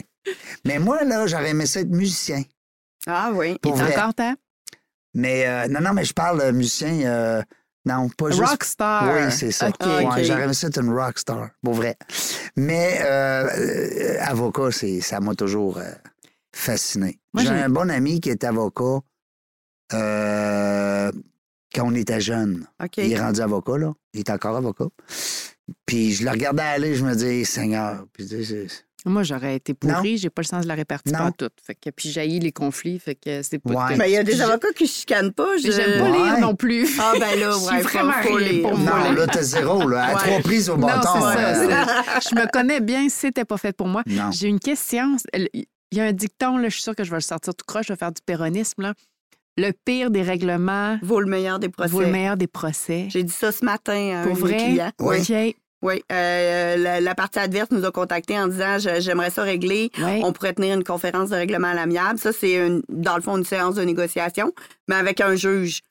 [0.66, 2.42] Mais moi, là, j'aurais aimé ça être musicien.
[3.06, 3.58] Ah oui.
[3.62, 3.98] Pour C'est vrai.
[3.98, 4.34] encore temps?
[5.14, 7.02] Mais euh, non, non, mais je parle de musicien.
[7.06, 7.42] euh,
[7.86, 8.42] non, pas juste.
[8.44, 9.14] Rockstar.
[9.14, 9.68] Oui, c'est ça.
[9.68, 9.76] OK.
[9.86, 10.24] Ouais, OK.
[10.24, 11.98] J'aurais aimé ça être une rockstar, pour vrai.
[12.56, 15.84] Mais euh, euh, avocat, c'est, ça m'a toujours euh,
[16.56, 17.20] fasciné.
[17.38, 19.00] J'ai un bon ami qui est avocat
[19.94, 21.12] euh,
[21.74, 22.66] quand on était jeune.
[22.98, 23.94] Il est rendu avocat, là.
[24.14, 24.86] Il est encore avocat.
[25.86, 28.06] Puis je le regardais aller, je me dis, Seigneur.
[28.14, 28.28] Puis,
[29.06, 31.20] Moi, j'aurais été pourrie, j'ai pas le sens de la répartie Non.
[31.20, 31.50] pas tout.
[31.66, 33.94] Fait que puis jaillit les conflits, fait que c'est pas Ouais.
[33.94, 35.58] que- Ben, il y a des avocats qui chicanent pas.
[35.58, 35.72] Je...
[35.72, 36.18] J'aime pas Ouais.
[36.32, 36.88] lire non plus.
[37.00, 38.62] Ah, ben là, Je suis ouais, vraiment lire.
[38.70, 39.12] pour Non, moi.
[39.14, 40.04] là, t'as zéro, là.
[40.06, 40.22] À Ouais.
[40.22, 41.20] trois prises au Non, bâton.
[41.22, 41.38] ça.
[41.38, 41.54] euh,
[42.20, 44.04] c'est- Je me connais bien, c'était pas fait pour moi.
[44.06, 44.32] non.
[44.32, 45.18] J'ai une question.
[45.94, 47.66] Il y a un dicton, là, je suis sûre que je vais le sortir tout
[47.68, 48.82] croche, je vais faire du péronisme.
[48.82, 48.96] Là.
[49.58, 51.92] Le pire des règlements Vaut le meilleur des procès.
[51.92, 53.06] vaut le meilleur des procès.
[53.10, 54.92] J'ai dit ça ce matin à Pour un vrai?
[55.00, 55.18] Oui.
[55.20, 55.56] OK.
[55.84, 56.02] Oui.
[56.12, 59.92] Euh, la, la partie adverse nous a contactés en disant j'aimerais ça régler.
[60.24, 62.18] On pourrait tenir une conférence de règlement à l'amiable.
[62.18, 64.54] Ça, c'est une- dans le fond une séance de négociation,
[64.88, 65.82] mais avec un juge.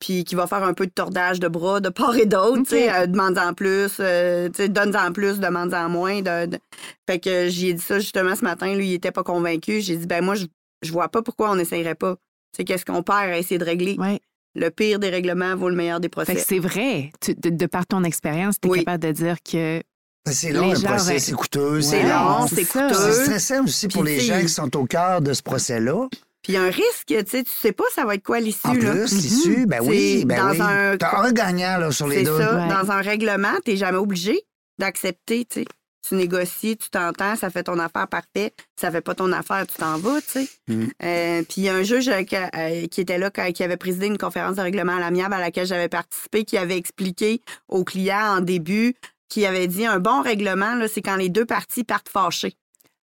[0.00, 2.60] Puis qui va faire un peu de tordage de bras de part et d'autre.
[2.60, 2.66] OK.
[2.68, 6.22] tu sais, euh, demande-en plus, euh, tu sais, donne-en plus, demande-en moins.
[6.22, 6.58] de- de-
[7.06, 8.74] Fait que j'y ai dit ça justement ce matin.
[8.74, 9.80] Lui, il était pas convaincu.
[9.82, 10.46] J'ai dit ben moi, je,
[10.82, 12.14] je vois pas pourquoi on n'essayerait pas.
[12.14, 13.96] Tu sais, qu'est-ce qu'on perd à essayer de régler?
[13.98, 14.18] Ouais.
[14.54, 16.34] Le pire des règlements vaut le meilleur des Fait procès.
[16.34, 17.10] que c'est vrai.
[17.20, 18.78] Tu- de, de par ton expérience, tu es Oui.
[18.80, 19.82] capable de dire que.
[20.30, 21.80] C'est long, Les le gens procès, c'est coûteux.
[21.80, 22.88] C'est long, c'est c'est ça.
[22.90, 23.24] C'est coûteux.
[23.24, 26.06] stressant aussi pour Puis, les gens qui sont au cœur de ce procès-là.
[26.42, 28.40] Puis il y a un risque, tu sais, tu sais pas ça va être quoi
[28.40, 28.58] l'issue.
[28.66, 30.58] En plus, l'issue, ben oui, C'est ben dans oui.
[30.60, 32.36] un- T'as un gagnant là, sur les C'est deux.
[32.38, 32.56] ça.
[32.56, 32.68] Ouais.
[32.68, 34.40] Dans un règlement, tu n'es jamais obligé
[34.78, 35.64] d'accepter, tu sais.
[36.06, 38.52] Tu négocies, tu t'entends, ça fait ton affaire parfait.
[38.76, 40.48] Ça fait pas ton affaire, tu t'en vas, tu sais.
[40.68, 40.84] Mm.
[41.02, 43.76] Euh, puis il y a un juge euh, qui, euh, qui était là, qui avait
[43.76, 47.84] présidé une conférence de règlement à l'amiable à laquelle j'avais participé, qui avait expliqué aux
[47.84, 48.94] clients en début,
[49.28, 52.56] qui avait dit un bon règlement, c'est quand les deux parties partent fâchées.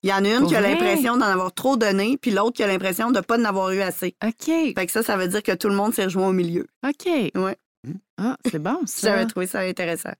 [0.03, 2.55] Il y en a une Pour qui a l'impression d'en avoir trop donné, puis l'autre
[2.55, 4.15] qui a l'impression de pas en avoir eu assez.
[4.23, 4.45] OK.
[4.45, 6.67] Fait que ça, ça veut dire que tout le monde s'est rejoint au milieu.
[6.87, 7.07] OK.
[7.35, 7.57] Ouais.
[8.17, 9.09] Ah, c'est bon, ça.
[9.09, 10.13] J'avais trouvé ça intéressant.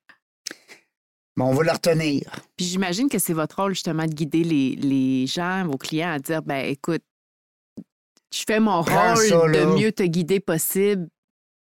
[1.40, 2.22] Bon, on va le retenir.
[2.58, 6.20] Puis j'imagine que c'est votre rôle justement de guider les, les gens, vos clients à
[6.20, 7.02] dire ben écoute,
[8.34, 11.08] je fais mon Prends rôle ça, de mieux te guider possible.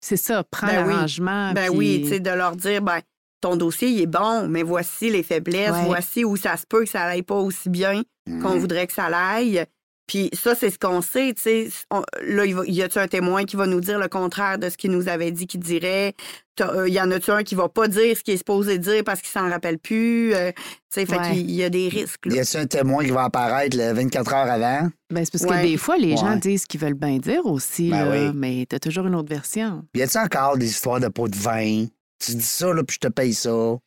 [0.01, 0.93] C'est ça, prends Ben oui.
[0.93, 1.53] l'arrangement.
[1.53, 2.99] Ben puis- oui, tu sais, de leur dire, ben,
[3.41, 5.85] ton dossier, il est bon, mais voici les faiblesses, Ouais.
[5.85, 8.59] voici où ça se peut que ça n'aille pas aussi bien qu'on Mm.
[8.59, 9.63] voudrait que ça l'aille.
[10.09, 11.69] Puis ça, c'est ce qu'on sait, tu sais.
[11.91, 14.67] On- Là, il va- y a-tu un témoin qui va nous dire le contraire de
[14.67, 16.15] ce qu'il nous avait dit qu'il dirait?
[16.55, 19.03] T'as- euh, Y en a-tu un qui va pas dire ce qu'il est supposé dire
[19.05, 20.33] parce qu'il s'en rappelle plus?
[20.33, 21.31] Euh, tu sais, fait Ouais.
[21.33, 22.33] qu'il y a des risques, là.
[22.37, 24.89] Y a-t-il un témoin qui va apparaître le 24 heures avant?
[25.11, 25.61] Ben, c'est parce Ouais.
[25.61, 28.31] que des fois, les gens disent ce qu'ils veulent bien dire aussi, Ben là, oui.
[28.33, 29.83] mais tu as toujours une autre version.
[29.93, 31.85] Y a-t-il encore des histoires de pots de vin?
[32.25, 33.77] Tu dis ça, là, puis je te paye ça.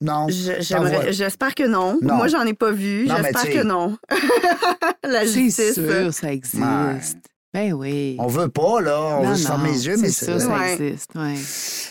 [0.00, 0.26] Non.
[0.28, 1.98] Je- J'espère que non.
[2.02, 2.16] Non.
[2.16, 3.06] Moi, j'en ai pas vu.
[3.08, 3.96] J'espère que non.
[5.04, 5.74] La C'est justice.
[5.74, 6.56] sûr, ça existe.
[6.56, 6.98] Ouais.
[7.52, 8.16] Ben oui.
[8.18, 8.98] On veut pas, là.
[9.00, 10.72] On Non, veut se fermer non, les yeux, mais c'est ça, ça Ouais.
[10.74, 11.12] existe.
[11.14, 11.34] Ouais.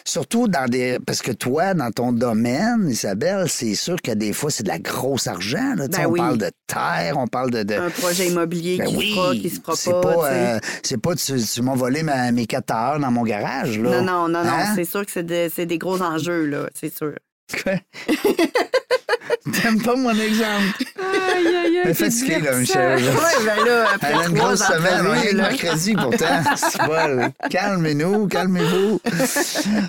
[0.04, 0.97] Surtout dans des.
[1.06, 4.80] Parce que toi, dans ton domaine, Isabelle, c'est sûr que des fois, c'est de la
[4.80, 5.74] grosse argent.
[5.78, 5.88] Là.
[5.88, 6.20] Ben on oui.
[6.20, 7.64] parle de terre, on parle de.
[7.64, 10.28] de- Un projet immobilier Ben qui oui, se fera, qui se fera c'est pas.
[10.34, 13.80] euh, c'est pas tu, tu m'as volé ma- mes 4 heures dans mon garage.
[13.80, 14.01] Là.
[14.01, 14.49] Non, non, non, non.
[14.51, 14.74] Hein?
[14.76, 17.14] C'est sûr que c'est de- c'est des gros enjeux, là, c'est sûr.
[17.62, 17.74] Quoi?
[19.62, 20.86] T'aimes pas mon exemple?
[20.99, 22.58] Aïe, aïe, là, divertissant.
[22.60, 22.99] Michel.
[23.04, 26.43] Oui, ben là, après Elle a une grosse semaine, mercredi pourtant.
[26.88, 28.99] Pas, Calmez-nous, calmez-vous.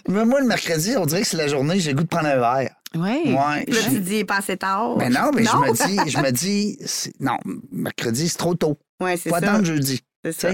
[0.09, 2.29] Mais moi, le mercredi, on dirait que c'est la journée, j'ai le goût de prendre
[2.29, 2.75] un verre.
[2.95, 3.23] Ouais.
[3.27, 3.65] Ouais.
[3.67, 4.97] Là, tu dis, il est pas assez tard.
[4.99, 6.79] Mais non, mais je me dis, je me dis,
[7.21, 7.37] non,
[7.73, 8.79] mercredi, c'est trop tôt.
[9.01, 9.37] Ouais, c'est ça.
[9.37, 10.01] attendre jeudi.
[10.25, 10.51] C'est ça.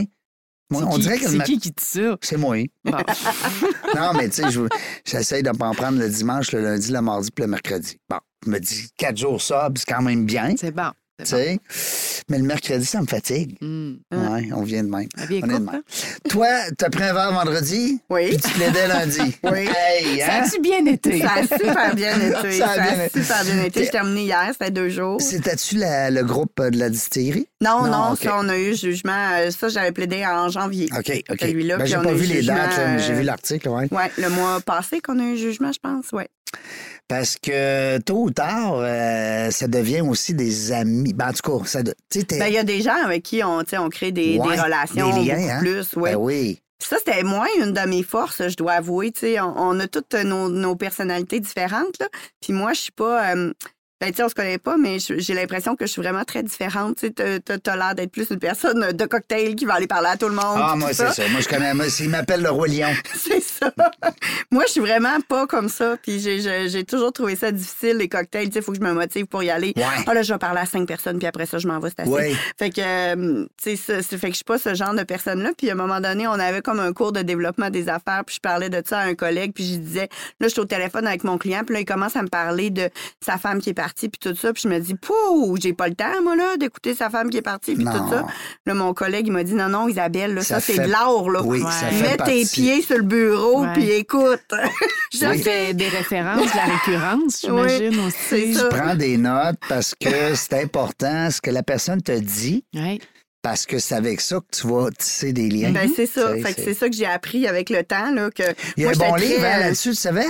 [0.71, 2.17] Moi, C'est on qui- dirait que le C'est ma- qui qui dit ça?
[2.23, 2.57] c'est moi.
[2.85, 2.93] Bon.
[3.97, 4.69] Non, mais tu sais, je-
[5.05, 7.97] j'essaye de pas en prendre le dimanche, le lundi, le mardi, puis le mercredi.
[8.09, 10.91] Bon, je me dis, quatre jours ça, c'est quand même bien, c'est bon.
[11.31, 11.59] Bon.
[12.29, 13.57] Mais le mercredi, ça me fatigue.
[13.61, 13.95] Hmm.
[14.13, 15.09] Ouais, on vient de même.
[15.19, 15.69] On est de courte, même.
[15.73, 15.83] hein?
[16.29, 16.47] Toi,
[16.79, 18.29] t'as pris un verre vendredi, Oui.
[18.29, 19.19] puis tu plaidais lundi?
[19.45, 19.69] Oui.
[19.77, 20.43] Hey, Ça hein?
[20.45, 21.21] a-tu bien été?
[21.21, 22.53] Ça a super bien été.
[22.59, 23.23] Ça a Ça a, bien été.
[23.23, 23.85] super bien été.
[23.85, 25.21] J'ai terminé hier, c'était deux jours.
[25.21, 27.47] C'était-tu le groupe euh, de la distillerie?
[27.63, 29.31] Non, Non, ça, on a eu jugement.
[29.39, 30.89] euh, Ça, j'avais plaidé en janvier.
[30.97, 31.39] OK, OK.
[31.41, 33.69] Celui-là, Ben, j'ai pas a vu les jugement, dates, là, mais j'ai euh, vu l'article,
[33.69, 33.89] ouais.
[33.91, 36.25] Oui, le mois passé qu'on a eu jugement, je pense, oui.
[37.09, 41.10] Parce que tôt ou tard, euh, ça devient aussi des amis.
[41.13, 41.95] Ben, en tout cas, ça Ben,
[42.49, 45.25] il y a des gens avec qui on, on crée des, Ouais, des relations des
[45.29, 45.59] liens, hein?
[45.61, 45.95] plus.
[45.97, 46.13] Ouais.
[46.13, 46.61] Ben oui.
[46.83, 49.13] Ça, c'était moins une de mes forces, je dois avouer.
[49.41, 51.99] On, on a toutes nos, nos personnalités différentes.
[52.01, 52.09] Là.
[52.41, 53.35] Puis moi, je suis pas.
[53.35, 53.53] euh,
[54.01, 56.43] ben, tu sais, on se connaît pas, mais j'ai l'impression que je suis vraiment très
[56.43, 56.97] différente.
[56.97, 59.87] Tu sais, t'as- t'as t'as l'air d'être plus une personne de cocktail qui va aller
[59.87, 60.59] parler à tout le monde.
[60.63, 61.29] Ah, moi, c'est ça.
[61.29, 61.75] Moi, je connais.
[61.75, 62.89] Moi, il m'appelle le roi lion.
[63.15, 63.73] C'est ça.
[64.51, 65.97] Moi, je suis vraiment pas comme ça.
[66.03, 68.47] Puis j'ai- toujours trouvé ça difficile, les cocktails.
[68.49, 69.73] Tu sais, il faut que je me motive pour y aller.
[69.77, 69.83] Ouais.
[70.07, 72.07] Ah, là, je vais parler à cinq personnes, puis après ça, je m'en vais, c'est.
[72.09, 72.35] Ouais.
[72.59, 75.51] Fait que, euh, tu sais, fait que je suis pas ce genre de personne-là.
[75.57, 78.37] Puis à un moment donné, on avait comme un cours de développement des affaires, puis
[78.37, 80.09] je parlais de ça à un collègue, puis je disais,
[80.41, 82.71] là, je suis au téléphone avec mon client, puis là, il commence à me parler
[82.71, 82.89] de
[83.25, 84.53] sa femme qui est partie, puis tout ça.
[84.53, 87.37] Puis je me dis, pouh, j'ai pas le temps, moi, là, d'écouter sa femme qui
[87.39, 88.27] est partie, puis tout ça.
[88.67, 91.31] Là, mon collègue, il m'a dit, non, non, Isabelle, là, ça, Ça c'est de l'or,
[91.31, 91.43] là.
[91.43, 91.71] Oui, Ouais.
[91.71, 92.45] ça fait Mets partie.
[92.47, 93.73] tes pieds sur le bureau, Ouais.
[93.75, 94.41] puis écoute.
[95.13, 98.17] Fais- fait des références, de la récurrence, j'imagine aussi.
[98.29, 98.69] c'est ça.
[98.69, 102.65] Prends des notes parce que c'est important ce que la personne te dit,
[103.43, 105.71] parce que c'est avec ça que tu vas tisser des liens.
[105.73, 106.33] Ben, c'est ça.
[106.35, 108.13] C'est- Fait que c'est- c'est ça que j'ai appris avec le temps.
[108.13, 108.43] Là, que
[108.77, 110.27] Il y a moi, un bon livre très- hein, là-dessus, tu savais?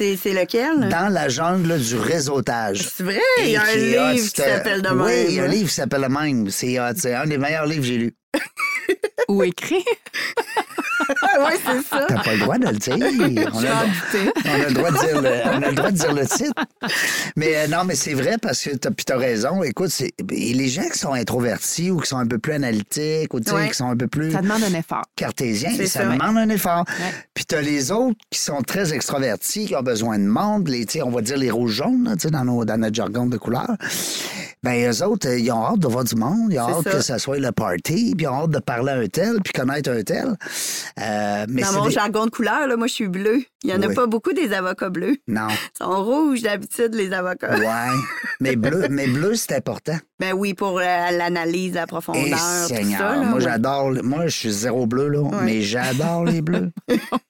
[0.00, 0.88] C'est lequel?
[0.88, 2.88] Dans la jungle du réseautage.
[2.88, 5.02] C'est vrai, il y a un livre qui s'appelle de même.
[5.02, 6.48] Oui, il y a un livre qui s'appelle le même.
[6.48, 8.14] C'est c'est un des meilleurs livres que j'ai lus.
[9.28, 9.84] Ou écrit.
[11.40, 12.04] oui, c'est ça.
[12.08, 12.96] T'as pas le droit de le dire.
[13.52, 13.84] On a,
[14.64, 16.64] on le droit de dire le, on a le droit de dire le titre.
[17.36, 19.62] Mais euh, non, mais c'est vrai parce que t'as, t'as raison.
[19.62, 23.32] Écoute, c'est, et les gens qui sont introvertis ou qui sont un peu plus analytiques
[23.34, 23.68] ou Ouais.
[23.68, 25.02] qui sont un peu plus Ça demande un effort.
[25.16, 26.16] cartésiens, C'est ça ouais.
[26.16, 26.84] demande un effort.
[26.88, 27.12] Ouais.
[27.34, 31.10] Puis t'as les autres qui sont très extrovertis, qui ont besoin de monde, les, on
[31.10, 33.68] va dire les rouges jaunes, dans, nos, dans notre jargon de couleur.
[34.62, 36.82] Ben, eux autres, euh, ils ont hâte de voir du monde, ils ont C'est hâte
[36.84, 36.90] ça.
[36.90, 39.52] que ça soit le party, puis ils ont hâte de parler à un tel, puis
[39.54, 40.36] connaître un tel.
[41.00, 43.42] Euh, mais Dans mon des- jargon de couleur, là, moi, je suis bleu.
[43.62, 43.94] Il y en a Oui.
[43.94, 45.16] pas beaucoup des avocats bleus.
[45.28, 45.48] Non.
[45.80, 47.56] Ils sont rouges d'habitude, les avocats.
[47.58, 47.96] Ouais.
[48.40, 49.96] mais bleu, mais bleu, c'est important.
[50.18, 52.22] Ben oui, pour euh, l'analyse, la Et profondeur,
[52.68, 53.16] tout Seigneur, ça.
[53.16, 53.40] là, moi ouais.
[53.44, 56.70] j'adore, moi je suis zéro bleu là, mais j'adore les bleus.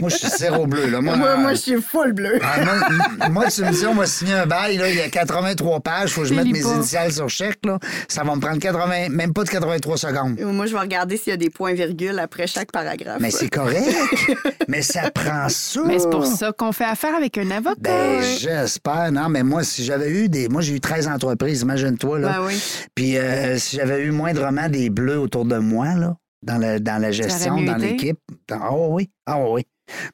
[0.00, 1.00] moi je suis zéro bleu là.
[1.00, 2.38] Moi, Moi, moi, euh, je suis full bleu.
[2.42, 5.08] ah, moi, moi, tu me dis, on va signer un bail, là, il y a
[5.08, 6.74] 83 pages, faut que je mette mes pas.
[6.74, 7.78] initiales sur chèque, là.
[8.08, 10.40] Ça va me prendre 80, même pas de 83 secondes.
[10.40, 13.18] Moi, je vais regarder s'il y a des points-virgules après chaque paragraphe.
[13.20, 13.84] Mais c'est correct.
[14.68, 15.80] mais ça prend ça.
[15.86, 17.76] Mais c'est pour ça qu'on fait affaire avec un avocat.
[17.80, 19.12] Ben, j'espère.
[19.12, 20.48] Non, mais moi, si j'avais eu des.
[20.48, 22.28] Moi, j'ai eu 13 entreprises, imagine-toi, là.
[22.38, 22.62] Ben oui.
[22.94, 27.00] Puis euh, si j'avais eu moindrement des bleus autour de moi, là, dans la, dans
[27.00, 28.18] la gestion, dans l'équipe.
[28.50, 29.66] Ah oui, ah oui.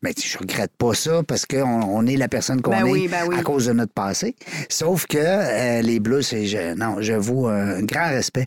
[0.02, 3.08] Mais je regrette pas ça parce qu'on on est la personne qu'on Ben est oui,
[3.08, 3.36] ben oui.
[3.38, 4.34] à cause de notre passé.
[4.70, 6.46] Sauf que euh, les bleus, c'est...
[6.46, 8.46] je- non, j'avoue un grand respect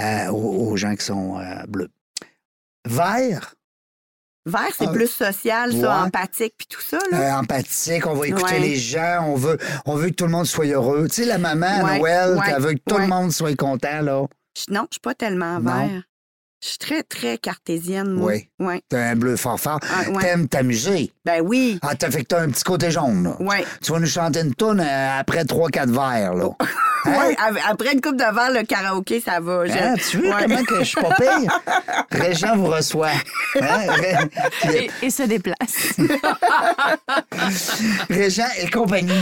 [0.00, 1.88] euh, aux, aux gens qui sont euh, bleus.
[2.86, 3.54] Vert,
[4.46, 6.98] Vert, c'est Ah, plus social, ça, empathique, puis tout ça.
[7.10, 7.38] Là.
[7.40, 8.60] empathique, on va écouter Ouais.
[8.60, 11.06] les gens, on veut, on veut que tout le monde soit heureux.
[11.08, 14.26] Tu sais, la maman Ouais, Noël, qui veut que tout le monde soit content, là.
[14.56, 16.02] Je- Non, je suis pas tellement vert.
[16.60, 18.32] Je suis très, très cartésienne, moi.
[18.32, 18.48] Oui.
[18.58, 18.82] Ouais.
[18.88, 19.60] T'as un bleu fort.
[19.64, 20.22] Ah, ouais.
[20.22, 21.12] T'aimes t'amuser.
[21.24, 21.78] Ben oui.
[21.82, 23.36] Ah, t'as fait que t'as un petit côté jaune, là.
[23.40, 23.64] Ouais.
[23.80, 26.48] Tu vas nous chanter une toune euh, après 3-4 verres, là.
[27.06, 27.36] Ouais,
[27.68, 29.62] après une coupe de verre, le karaoké, ça va.
[29.68, 30.42] Hein, tu vois Ouais.
[30.46, 31.60] comment que je suis pas pire?
[32.10, 33.10] Régent vous reçoit.
[33.60, 33.86] Hein?
[34.64, 35.94] Ré- Et, et se déplace.
[38.10, 39.12] Régent et compagnie,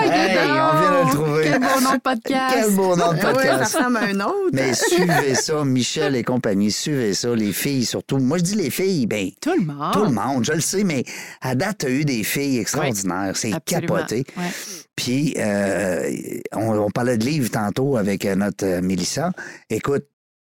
[0.00, 1.44] Hey, on vient de le trouver.
[1.44, 2.54] Quel beau nom de podcast.
[2.54, 3.76] Quel beau nom de Ah ouais, ça podcast.
[3.76, 4.50] ressemble à un autre.
[4.52, 8.18] Mais suivez ça, Michel et compagnie, suivez ça, les filles surtout.
[8.18, 9.92] Moi, je dis les filles, ben, Tout le monde.
[9.92, 11.04] tout le monde, je le sais, mais
[11.40, 13.32] à date, tu as eu des filles extraordinaires.
[13.34, 14.24] C'est capoté.
[14.36, 14.44] Ouais.
[15.02, 16.12] Puis, euh,
[16.52, 19.32] on, on parlait de livres tantôt avec euh, notre euh, Mélissa.
[19.68, 20.06] Écoute,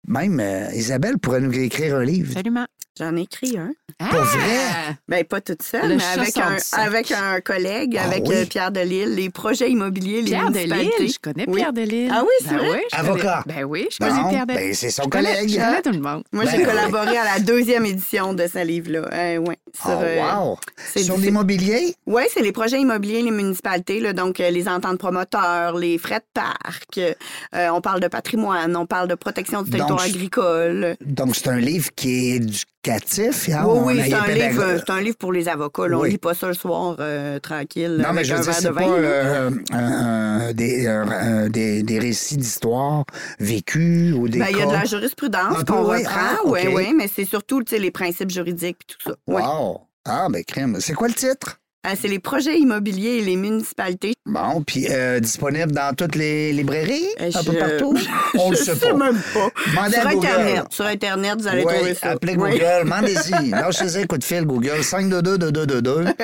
[0.07, 2.30] même euh, Isabelle pourrait nous écrire un livre.
[2.32, 2.66] Absolument.
[2.98, 3.72] J'en ai écrit un.
[3.98, 4.96] Pour vrai?
[5.09, 8.34] Ben, pas toute seule, Le mais avec un, avec un collègue, Ah avec oui?
[8.34, 10.92] euh, Pierre Delisle, les projets immobiliers, les Pierre municipalités.
[10.98, 11.57] Delisle, je connais Oui.
[11.57, 12.11] Pierre Delisle.
[12.12, 12.68] Ah oui, c'est Ben vrai?
[12.74, 13.42] oui, Avocat.
[13.46, 14.61] connais- Ben oui, je connais Non, Pierre Delisle.
[14.62, 15.48] ben, c'est son Je connais- collègue.
[15.48, 16.22] Je connais tout le monde.
[16.32, 16.64] Moi, Ben j'ai oui.
[16.64, 19.09] collaboré à la deuxième édition de ce livre-là.
[19.11, 20.59] Euh, ouais, sur, Oh, wow!
[20.76, 21.94] c'est Sur l'immobilier?
[22.07, 26.18] Oui, c'est les projets immobiliers, les municipalités, là, donc euh, les ententes promoteurs, les frais
[26.18, 26.98] de parc.
[26.98, 30.97] euh, on parle de patrimoine, on parle de protection du territoire je- agricole.
[31.05, 33.49] Donc, c'est un livre qui est éducatif.
[33.51, 33.64] hein?
[33.66, 35.86] oui, oui, c'est un, livre, euh, c'est un livre pour les avocats.
[35.88, 35.97] Là.
[35.99, 36.11] On Oui.
[36.11, 39.51] lit pas ça le soir euh, tranquille Non, mais je veux c'est de pas euh,
[39.72, 43.05] un- des, des, des récits d'histoire
[43.38, 45.99] vécus ou des Ben, il y a de la jurisprudence qu'on oui.
[45.99, 46.72] reprend, Ah, oui, OK.
[46.74, 49.16] oui, mais c'est surtout les principes juridiques et tout ça.
[49.26, 49.82] Wow!
[50.05, 50.78] Ah, ben, crème.
[50.80, 51.61] C'est quoi le titre?
[51.85, 54.14] Euh, c'est les projets immobiliers et les municipalités.
[54.24, 57.99] Bon, puis euh, disponible dans toutes les librairies, Euh, un peu partout?
[58.39, 58.93] On le sait pas.
[58.95, 59.49] même pas.
[59.68, 60.07] Demandez Sur.
[60.07, 60.64] Internet.
[60.70, 62.11] Sur Internet, vous allez Oui, trouver ça.
[62.11, 62.37] appelez.
[62.37, 63.51] Google, demandez-y.
[63.51, 66.14] Lâchez un coup de fil, Google, 522-2222.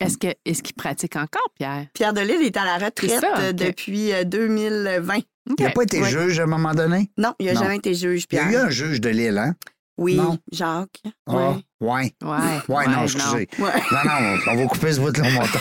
[0.00, 1.86] Est-ce que est-ce qu'il pratique encore, Pierre?
[1.94, 5.14] Pierre Delisle est à la retraite ça, depuis euh, 2020.
[5.58, 6.08] Il n'a pas été Ouais.
[6.10, 7.10] juge à un moment donné?
[7.18, 8.46] Non, il n'a jamais été juge, Il y Pierre.
[8.48, 9.54] a eu un juge de Lille, hein?
[10.00, 10.38] Oui, Non.
[10.50, 11.02] Jacques.
[11.28, 11.64] Ah, ouais.
[11.80, 12.12] Ouais.
[12.68, 13.48] Ouais, non, excusez.
[13.58, 15.58] Non, non, on va couper ce bout-là au montant.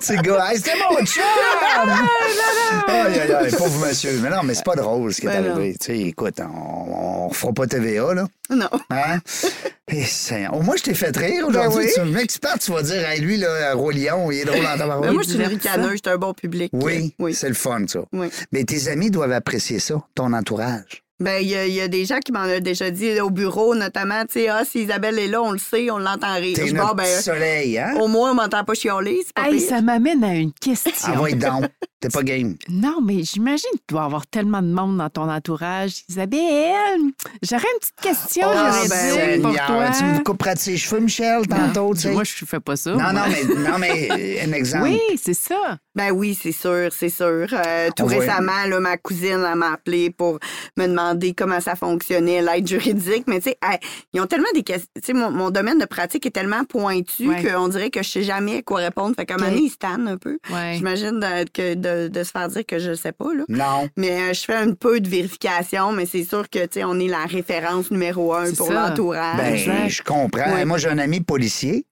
[0.00, 1.22] C'est gars, hey, c'était mon chum!
[2.88, 4.18] Aïe, aïe, aïe, pauvre monsieur.
[4.22, 5.76] Mais non, mais c'est pas drôle ce qui est Ben arrivé.
[5.80, 8.26] Tu sais, écoute, on, on fera pas TVA, là.
[8.50, 8.68] Non.
[8.90, 9.18] Hein?
[9.88, 10.04] Et
[10.52, 11.86] Au moins, je t'ai fait rire aujourd'hui.
[11.96, 12.08] Ben oui.
[12.08, 14.76] Tu me expert, tu vas dire, hey, lui, là, Roi Lion, il est drôle en
[14.76, 15.12] tabarouette.
[15.12, 16.70] moi, je suis une ricaneuse, je suis un bon public.
[16.74, 17.34] Oui, Oui.
[17.34, 18.00] c'est le fun, ça.
[18.12, 18.28] Oui.
[18.52, 21.02] Mais tes amis doivent apprécier ça, ton entourage.
[21.20, 23.30] Ben, il y, a- il y a des gens qui m'en ont déjà dit au
[23.30, 26.54] bureau, notamment, tu sais, ah, si Isabelle est là, on le sait, on l'entend rire.
[26.56, 27.94] T'es notre bon, ben, soleil, hein?
[28.00, 30.92] au moins, on m'entend pas chialer, pas Hey, ça m'amène à une question.
[31.04, 31.64] Ah, ouais, donc.
[32.00, 32.54] T'es pas game.
[32.68, 36.04] Non, mais j'imagine que tu dois avoir tellement de monde dans ton entourage.
[36.08, 37.00] Isabelle,
[37.42, 39.90] j'aurais une petite question, Ah, j'aurais ben, dit pour toi.
[39.98, 42.12] Tu me couperas de ses cheveux, Michel, tantôt, tu sais.
[42.12, 42.92] Moi, je fais pas ça.
[42.92, 43.12] Non, moi.
[43.12, 44.84] non, mais, non, mais euh, un exemple.
[44.84, 45.78] Oui, c'est ça.
[45.96, 47.48] Ben oui, c'est sûr, c'est sûr.
[47.52, 50.38] Euh, tout récemment, là, ma cousine m'a appelé pour
[50.76, 53.24] me demander comment ça fonctionnait, l'aide juridique.
[53.26, 53.78] Mais tu sais, hey,
[54.12, 54.88] ils ont tellement des questions.
[54.94, 57.42] Tu sais, mon, mon domaine de pratique est tellement pointu Ouais.
[57.42, 59.16] qu'on dirait que je sais jamais quoi répondre.
[59.16, 60.38] Fait qu'à un moment donné, ils se un peu.
[60.52, 60.74] Ouais.
[60.76, 63.44] J'imagine de, que de, de se faire dire que je sais pas, là.
[63.48, 63.88] Non.
[63.96, 66.98] Mais euh, je fais un peu de vérification, mais c'est sûr que, tu sais, on
[67.00, 69.66] est la référence numéro un pour l'entourage.
[69.66, 70.52] Ben, je comprends.
[70.52, 70.64] Ouais.
[70.64, 71.84] Moi, j'ai un ami policier.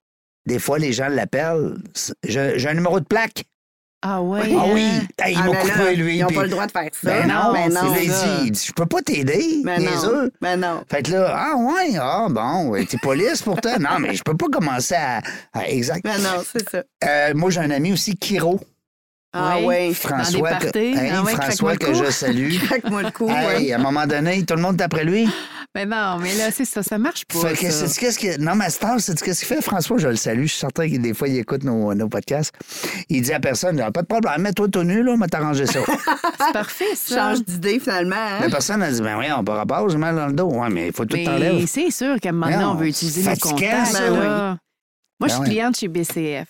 [0.47, 1.77] Des fois, les gens l'appellent.
[2.25, 3.45] J'ai un numéro de plaque.
[4.03, 4.55] Ah ouais.
[4.57, 4.87] Ah oui.
[5.19, 6.19] Hey, il Ah, m'a ben coupé, lui.
[6.19, 7.11] Ils n'ont pas le droit de faire ça.
[7.11, 7.95] Ben non, ben non.
[8.45, 10.29] Il dit, je peux pas t'aider, Ben non.
[10.41, 10.85] Ben non.
[10.89, 13.77] Fait que là, ah ouais, ah bon, t'es police pourtant.
[13.81, 15.23] non, mais je peux pas commencer à.
[15.55, 16.05] à- exact.
[16.05, 16.83] Ben non, c'est ça.
[17.05, 18.61] Euh, moi, j'ai un ami aussi, Kiro.
[19.39, 19.89] Ah Ouais.
[19.89, 19.95] oui.
[19.95, 22.55] François, Dans des que, Ah ouais, François que je salue.
[22.65, 23.29] Craque-moi le cou.
[23.29, 23.73] Hey, ouais.
[23.73, 25.29] à un moment donné, tout le monde est après lui.
[25.75, 27.39] Mais non, mais là, c'est ça, ça marche pas.
[27.51, 27.87] Fait que ça.
[27.87, 28.41] c'est qu'est-ce que.
[28.41, 29.99] Non, mais Star, c'est qu'est-ce qu'il fait, François?
[29.99, 30.43] Je le salue.
[30.45, 32.55] Je suis certain que des fois, il écoute nos, nos podcasts.
[33.11, 35.67] Il dit à personne, Ah, pas de problème, mets-toi tout nu, là, on va t'arranger
[35.67, 35.81] ça.
[36.47, 37.17] C'est parfait, ça.
[37.35, 38.17] Change d'idée finalement.
[38.17, 38.39] hein?
[38.41, 40.49] La personne a dit, ben oui, on peut rapport, j'ai mal dans le dos.
[40.51, 41.67] Ouais, mais il faut tout Mais t'enlèves.
[41.67, 43.87] c'est sûr qu'à un moment donné, on veut utiliser nos contacts.
[43.93, 44.57] ça, là.
[45.21, 45.51] Moi, je suis Ben oui.
[45.51, 46.49] cliente chez BCF.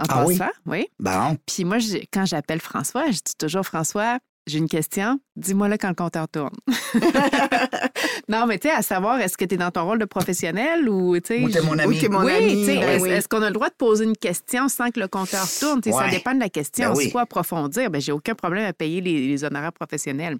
[0.00, 0.36] En Ah oui?
[0.38, 0.86] passant, oui.
[0.98, 1.36] Bon.
[1.46, 5.78] Puis moi, je- quand j'appelle François, je dis toujours François, j'ai une question, dis-moi là
[5.78, 6.50] quand le compteur tourne.
[8.28, 10.88] non, mais tu sais, à savoir, est-ce que tu es dans ton rôle de professionnel
[10.88, 11.42] ou tu sais.
[11.42, 11.96] Ou t'es mon ami.
[11.96, 12.48] Ou t'es mon oui, ami.
[12.60, 13.10] tu sais, ben est-ce oui.
[13.10, 15.80] est-ce qu'on a le droit de poser une question sans que le compteur tourne?
[15.82, 16.90] Ça dépend de la question.
[16.90, 17.10] Ben oui.
[17.10, 20.38] Faut approfondir, ben, j'ai aucun problème à payer les, les honoraires professionnels.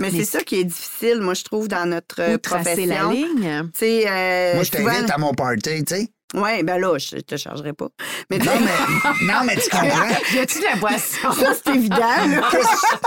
[0.00, 2.86] Mais Mais c'est ça qui est difficile, moi, je trouve, dans notre euh, Ou tracer
[2.86, 3.34] la profession.
[3.34, 3.62] ligne.
[3.74, 6.08] Tu sais, euh, Moi, je souvent- t'invite à mon party, tu sais.
[6.34, 7.88] Ouais, ben là, je te chargerai pas.
[8.30, 10.08] Mais tu Non, mais, non, mais tu comprends.
[10.34, 11.32] Y a-tu de la boisson?
[11.32, 11.96] ça, c'est évident.
[11.98, 12.48] là.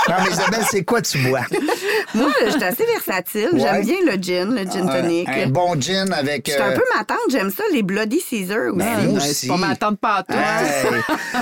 [0.07, 1.41] Non, mais Isabelle, c'est quoi tu bois?
[2.13, 3.49] Moi, je suis assez versatile.
[3.53, 3.59] Ouais.
[3.59, 5.27] J'aime bien le gin, le gin tonic.
[5.27, 6.45] Un, un bon gin avec.
[6.47, 8.77] Je suis un euh, peu ma tante, j'aime ça, les Bloody Caesar aussi.
[8.77, 9.47] Ben, moi Ben, aussi.
[9.99, 10.23] Pas.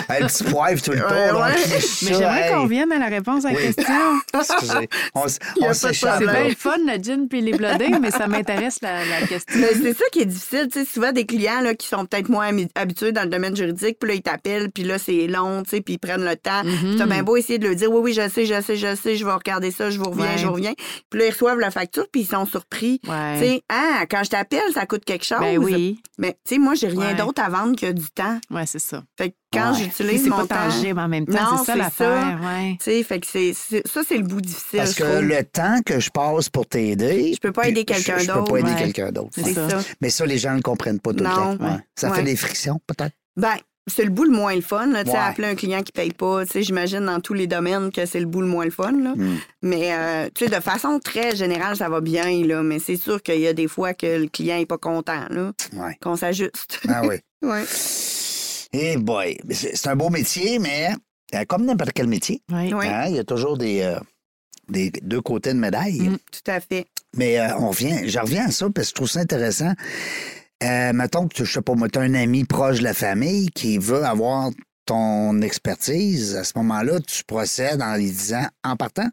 [0.09, 1.09] Hey, petit poivre tout le temps.
[1.09, 1.55] Ouais, ouais.
[2.03, 2.53] Mais j'aimerais hey.
[2.53, 3.73] qu'on vienne à la réponse à la Oui.
[3.73, 3.93] question.
[4.33, 4.89] Excusez.
[5.13, 6.19] On, s'échappe.
[6.19, 9.59] C'est bien le fun, le gin puis les blodés, mais ça m'intéresse la, la question.
[9.59, 10.69] Mais c'est ça qui est difficile.
[10.71, 13.97] Tu sais, souvent, des clients là, qui sont peut-être moins habitués dans le domaine juridique,
[13.99, 16.63] puis là, ils t'appellent, puis là, c'est long, tu sais, puis ils prennent le temps.
[16.63, 16.95] Mhm.
[16.97, 18.95] Tu as bien beau essayer de leur dire, oui, oui, je sais, je sais, je
[18.95, 20.37] sais, je vais regarder ça, je vous reviens, Ouais.
[20.37, 20.73] je vous reviens.
[21.09, 22.99] Puis là, ils reçoivent la facture, puis ils sont surpris.
[23.07, 23.33] Ouais.
[23.39, 25.39] Tu sais, ah, quand je t'appelle, ça coûte quelque chose.
[25.39, 25.99] Ben oui.
[26.17, 27.15] Mais, tu sais, moi, j'ai rien Ouais.
[27.15, 28.39] d'autre à vendre que du temps.
[28.51, 29.03] Ouais, c'est ça.
[29.17, 29.79] Fait que quand Ouais.
[29.83, 30.69] J'utilise c'est mon pas temps.
[30.69, 32.39] tangible en même temps, Non, c'est ça l'affaire.
[32.43, 32.71] Ouais.
[32.79, 34.79] Tu sais, fait que c'est, ça, c'est le bout difficile.
[34.79, 37.31] Parce que le temps que je passe pour t'aider.
[37.33, 38.77] Je peux pas aider quelqu'un je- Je peux d'autre, pas aider ouais.
[38.77, 39.29] quelqu'un d'autre.
[39.33, 39.67] C'est ça.
[40.01, 41.29] Mais ça, les gens ne le comprennent pas tout Non.
[41.51, 41.65] le temps.
[41.65, 41.77] Ouais.
[41.95, 42.17] Ça Ouais.
[42.17, 43.13] fait des frictions, peut-être?
[43.37, 43.53] Ben,
[43.87, 44.85] c'est le bout le moins le fun.
[44.87, 45.11] Là, Ouais.
[45.15, 48.19] Appeler un client qui paye pas, tu sais, j'imagine dans tous les domaines que c'est
[48.21, 48.91] le bout le moins le fun.
[48.93, 49.13] Là.
[49.15, 49.35] Hmm.
[49.61, 52.45] Mais euh, tu sais, de façon très générale, ça va bien.
[52.45, 55.25] Là, mais c'est sûr qu'il y a des fois que le client est pas content,
[55.29, 55.97] là, Ouais.
[56.01, 56.79] qu'on s'ajuste.
[56.87, 57.15] Ah oui.
[57.41, 57.63] ouais.
[58.73, 60.89] Eh boy, c'est un beau métier, mais
[61.35, 62.41] euh, comme n'importe quel métier.
[62.51, 62.71] Oui.
[62.87, 63.99] hein, il y a toujours des, euh,
[64.69, 65.99] des deux côtés de médaille.
[66.01, 66.17] Mm.
[66.31, 66.87] Tout à fait.
[67.15, 69.73] Mais euh, on revient, je reviens à ça parce que je trouve ça intéressant.
[70.63, 72.93] Euh, mettons que, tu- je sais pas, moi, tu as un ami proche de la
[72.93, 74.49] famille qui veut avoir
[74.85, 76.35] ton expertise.
[76.35, 79.07] À ce moment-là, tu procèdes en lui disant, en partant,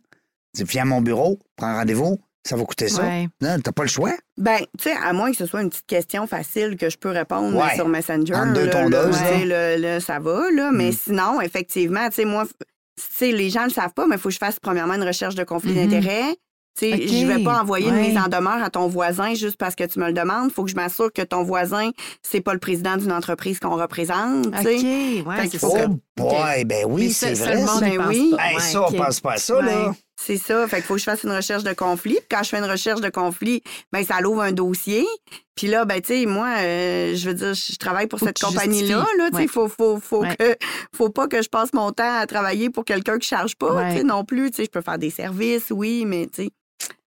[0.56, 3.03] tu viens à mon bureau, prends rendez-vous, ça va coûter ça.
[3.03, 3.28] Ouais.
[3.41, 4.12] Non, t'as pas le choix.
[4.38, 7.11] Ben, tu sais, à moins que ce soit une petite question facile que je peux
[7.11, 7.74] répondre Ouais.
[7.74, 8.34] sur Messenger.
[8.34, 9.32] Entre deux là, tondeuses, là, là.
[9.32, 10.70] tu sais, là, là, ça va, là.
[10.72, 10.93] Mais Mm.
[11.05, 12.55] sinon, effectivement, tu sais, moi, tu
[12.97, 15.34] sais, les gens le savent pas, mais il faut que je fasse premièrement une recherche
[15.34, 15.88] de conflit Mhm.
[15.88, 16.36] d'intérêt.
[16.78, 19.34] Tu Tu sais, OK, Je vais pas envoyer une mise en demeure à ton voisin
[19.34, 20.53] juste parce que tu me le demandes.
[20.53, 21.91] faut que je m'assure que ton voisin,
[22.22, 24.45] c'est pas le président d'une entreprise qu'on représente.
[24.45, 25.22] tu OK, sais.
[25.26, 27.66] ouais, Fait faut Oh boy, ben oui, c'est ça, vrai.
[27.66, 28.30] ça, Ben pense oui.
[28.36, 28.44] pas.
[28.48, 29.88] Hey, Ouais, ça, on pense pas à ça, là.
[29.88, 29.94] Ouais.
[30.22, 30.68] C'est ça.
[30.68, 32.16] Fait qu'il faut que je fasse une recherche de conflit.
[32.16, 35.06] Puis quand je fais une recherche de conflit, ben ça l'ouvre un dossier.
[35.54, 38.38] Puis là, ben tu sais, moi, euh, je veux dire, je travaille pour Faut cette
[38.38, 38.98] compagnie-là.
[39.16, 39.46] Là, tu sais, Ouais.
[39.48, 40.36] faut, faut, faut Ouais.
[40.36, 40.56] que,
[40.94, 43.92] faut pas que je passe mon temps à travailler pour quelqu'un qui charge pas, Ouais.
[43.92, 44.50] tu sais, non plus.
[44.50, 46.50] Tu sais, je peux faire des services, oui, mais tu sais,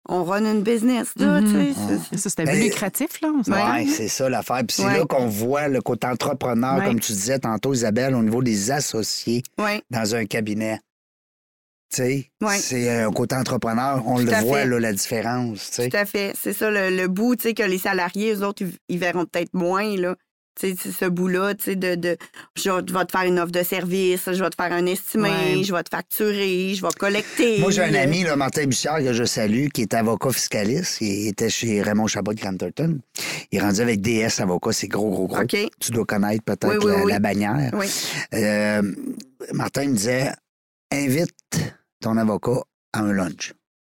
[0.09, 1.55] on run une business, là, tu sais.
[1.55, 1.75] Mhm.
[2.11, 3.31] c'est- Ça, c'était Ben, lucratif, là.
[3.47, 4.59] Oui, c'est ça l'affaire.
[4.67, 4.99] Puis c'est Ouais.
[4.99, 6.85] là qu'on voit le côté entrepreneur, Ouais.
[6.87, 9.83] comme tu disais tantôt, Isabelle, au niveau des associés Ouais.
[9.91, 10.79] dans un cabinet.
[11.91, 12.59] Tu sais, Ouais.
[12.59, 14.67] c'est un côté entrepreneur, on Tout le voit, fait.
[14.67, 15.71] là, la différence.
[15.71, 15.89] tu sais.
[15.91, 16.33] Tout à fait.
[16.41, 19.27] C'est ça le, le bout, tu sais, que les salariés, eux autres, ils, ils verront
[19.27, 20.17] peut-être moins, là.
[20.59, 22.17] Tu sais, c'est ce bout-là, tu sais, de, de
[22.55, 25.63] je vais te faire une offre de service, je vais te faire un estimé, Ouais.
[25.65, 27.59] je vais te facturer, je vais collecter.
[27.59, 31.01] Moi, j'ai un ami, là, Martin Bussière, que je salue, qui est avocat fiscaliste.
[31.01, 33.01] Il était chez Raymond Chabot de Granderton.
[33.51, 35.45] Il est rendu avec DS Avocat, c'est gros, gros, gros.
[35.45, 37.13] Tu dois connaître peut-être Oui, oui, la, oui.
[37.13, 37.71] la bannière.
[37.75, 37.87] Oui.
[38.35, 38.83] Euh,
[39.53, 40.31] Martin me disait
[40.93, 41.31] invite
[42.01, 43.53] ton avocat à un lunch.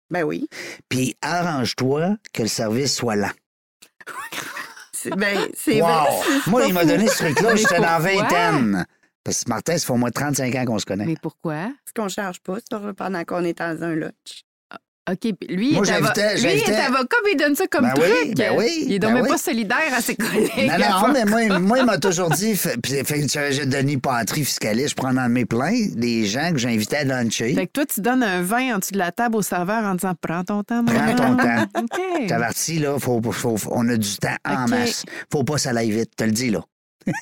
[0.09, 0.47] Ben oui.
[0.87, 3.31] Puis arrange-toi que le service soit lent.
[5.05, 5.87] C'est, ben, c'est Wow!
[5.87, 6.25] vrai.
[6.47, 8.85] Moi, il m'a donné ce truc-là, Mais j'étais dans la vingtaine.
[9.23, 11.05] Parce que Martin, ça fait au moins 35 ans qu'on se connaît.
[11.05, 11.53] Mais pourquoi?
[11.83, 14.43] Parce qu'on charge pas ça pendant qu'on est dans un lunch.
[15.07, 18.07] OK, lui, Moi, j'invitais- lui, il est avocat, mais il donne ça comme Ben truc.
[18.25, 19.29] oui, ben oui, Il est ben donc même oui.
[19.29, 20.49] pas solidaire à ses collègues.
[20.57, 24.43] Non, non, mais moi, moi il m'a toujours dit, fait, fait que j'ai Denis Patry,
[24.43, 27.53] fiscaliste, je prends dans mes plein des gens que j'invitais à luncher.
[27.53, 29.93] Fait que toi, tu donnes un vin en dessous de la table au serveur en
[29.93, 31.65] disant Prends ton temps, mon Prends ton temps.
[31.83, 32.27] OK.
[32.27, 35.03] T'avertis, là, faut, faut- faut- on a du temps en masse.
[35.31, 36.61] Faut pas que ça aille vite, te le dis, là.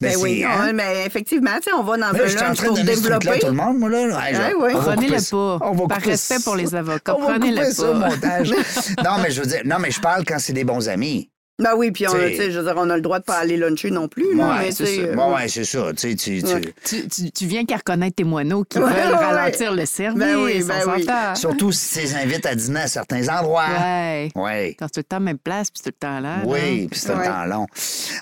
[0.00, 0.68] Ben, c'est, oui, hein?
[0.70, 2.74] on- mais effectivement, on va dans Mais là, un je suis en lunch train de
[2.76, 3.38] pour développer.
[3.40, 3.98] tout le monde, moi, là.
[4.28, 4.72] Hey, je- Ouais, ouais.
[4.74, 5.58] on va Prenez-le pas.
[5.66, 6.40] On va Par respect ça.
[6.44, 8.08] pour les avocats, prenez-le couper ça au pas.
[8.08, 8.50] montage.
[9.04, 11.30] non, mais je veux dire, non, mais je parle quand c'est des bons amis.
[11.62, 13.58] Ben oui, puis on, T'sais- je veux dire, on a le droit de pas aller
[13.58, 14.34] luncher non plus.
[14.34, 15.02] là, mais Ouais, tu c'est ça.
[15.02, 15.92] euh, Bon, ouais, c'est ça.
[15.94, 16.60] Tu sais, tu- tu- Ouais.
[16.82, 20.18] Tu, tu- tu viens qu'à reconnaître tes moineaux qui Ouais, veulent ouais, ralentir le service.
[20.18, 21.06] Ben oui, ben oui.
[21.34, 23.66] Surtout si tu les invites à dîner à certains endroits.
[23.78, 24.30] Ouais.
[24.34, 24.74] Oui.
[24.76, 26.36] Quand c'est tout le temps même place, puis tout le temps là.
[26.46, 27.26] Oui, puis c'est un Ouais.
[27.26, 27.66] temps long.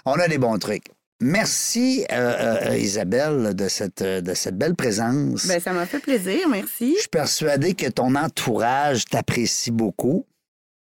[0.04, 0.86] On a des bons trucs.
[1.20, 5.46] Merci, euh, euh, Isabelle, de cette, euh, de cette belle présence.
[5.46, 6.94] Ben, ça m'a fait plaisir, merci.
[6.94, 10.26] Je suis persuadé que ton entourage t'apprécie beaucoup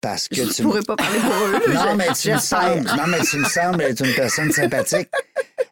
[0.01, 0.63] parce que Je tu.
[0.63, 1.73] pourrais pas parler pour eux.
[1.73, 5.09] Non, mais tu me sembles, non, mais tu me sembles être une personne sympathique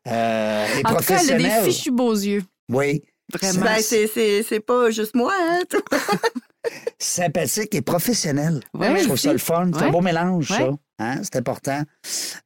[0.08, 1.64] euh, et En tout cas, elle a professionnelle.
[1.66, 2.44] des fichus beaux yeux.
[2.70, 3.04] Oui,
[3.34, 3.62] Vraiment.
[3.66, 5.62] Ben, c'est, pas juste moi, hein.
[7.00, 8.60] sympathique et professionnelle.
[8.74, 9.72] Ouais, Je trouve ça le fun.
[9.74, 10.70] C'est un beau mélange, ça.
[11.00, 11.22] Hein?
[11.24, 11.82] C'est important.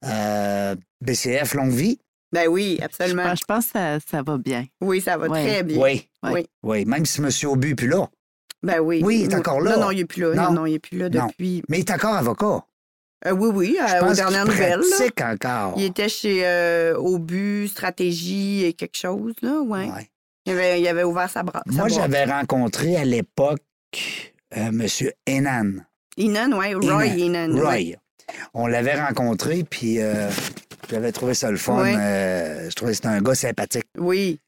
[0.06, 2.00] Euh, BCF, longue vie.
[2.32, 3.24] Ben oui, Je absolument.
[3.24, 4.66] pense, je pense que ça, ça va bien.
[4.82, 5.44] Oui, ça va Ouais.
[5.44, 5.82] très bien.
[5.82, 6.10] Oui.
[6.24, 6.46] Oui.
[6.64, 7.30] Oui, même si M.
[7.50, 8.08] Aubu n'est plus là.
[8.64, 9.02] Ben oui.
[9.04, 9.76] Oui, il est encore là.
[9.76, 10.34] Non, non, il n'est plus là.
[10.34, 10.44] Non.
[10.44, 11.28] Non, non, il n'est plus là Non.
[11.28, 11.62] depuis.
[11.70, 12.66] Mais il est encore avocat.
[13.28, 14.80] Euh, oui, oui, Je euh, aux pense dernières qu'il nouvelles.
[14.80, 14.86] là.
[14.98, 15.74] pratique encore.
[15.78, 19.86] Il était chez euh, Stratégie et quelque chose, là, ouais.
[19.90, 20.10] Ouais.
[20.46, 21.64] Il, avait, il avait ouvert sa bras.
[21.68, 23.62] Moi, j'avais rencontré à l'époque
[24.58, 24.86] euh, M.
[25.28, 25.72] Enan.
[26.18, 27.18] Inan, oui, Roy Enan.
[27.52, 27.62] Inan.
[27.62, 27.70] Roy.
[27.72, 27.96] ouais.
[28.54, 30.30] On l'avait rencontré, puis euh,
[30.90, 31.82] j'avais trouvé ça le fun.
[31.82, 31.96] Ouais.
[31.98, 33.86] Euh, je trouvais que c'était un gars sympathique.
[33.98, 34.40] Oui,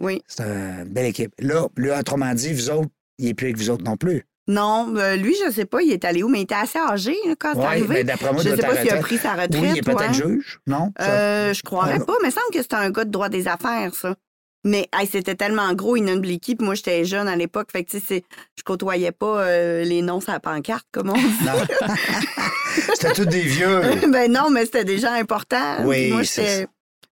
[0.00, 0.22] oui.
[0.26, 1.32] C'est une belle équipe.
[1.40, 2.88] Là, lui, autrement dit, vous autres,
[3.18, 4.24] il n'est plus avec vous autres non plus.
[4.48, 7.14] Non, euh, lui, je sais pas, il est allé où, mais il était assez âgé
[7.26, 7.86] là, quand c'est Oui, arrivé.
[7.94, 9.54] mais d'après moi, je sais pas s'il a pris sa retraite.
[9.54, 10.34] Oui, il est peut-être ouais.
[10.34, 10.92] juge, non?
[10.98, 13.46] Ça- Euh, je croirais pas, mais il semble que c'était un gars de droit des
[13.46, 14.16] affaires, ça.
[14.64, 17.90] Mais hey, c'était tellement gros, Inan Blicky, puis moi, j'étais jeune à l'époque, fait que,
[17.90, 18.22] tu sais,
[18.56, 21.44] je côtoyais pas euh, les noms sur la pancarte, comme on dit.
[21.44, 21.88] Non.
[22.94, 23.80] C'était tous des vieux.
[24.10, 25.84] ben non, mais c'était des gens importants.
[25.84, 26.66] Oui, Puis moi, c'est j'étais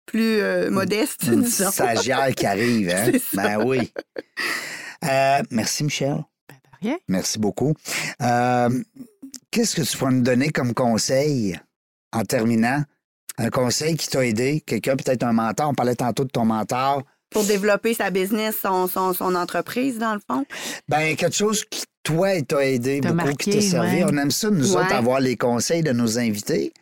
[0.05, 1.71] plus euh, modeste, Une disons.
[1.71, 3.11] stagiaire qui arrive, hein?
[3.33, 3.91] Ben oui.
[5.05, 6.23] Euh, merci, Michel.
[6.47, 6.97] Ben, de rien.
[7.07, 7.73] Merci beaucoup.
[8.21, 8.69] Euh,
[9.51, 11.59] Qu'est-ce que tu pourrais nous donner comme conseil
[12.13, 12.83] en terminant?
[13.37, 14.61] Un conseil qui t'a aidé?
[14.65, 15.69] Quelqu'un, peut-être un mentor?
[15.69, 17.03] On parlait tantôt de ton mentor.
[17.31, 20.45] Pour développer sa business, son, son, son entreprise, dans le fond?
[20.87, 23.97] Ben, quelque chose qui, toi, t'a aidé T'a beaucoup, marqué, qui t'a servi.
[24.03, 24.05] ouais.
[24.11, 24.81] On aime ça, nous Ouais.
[24.81, 26.73] autres, avoir les conseils de nos invités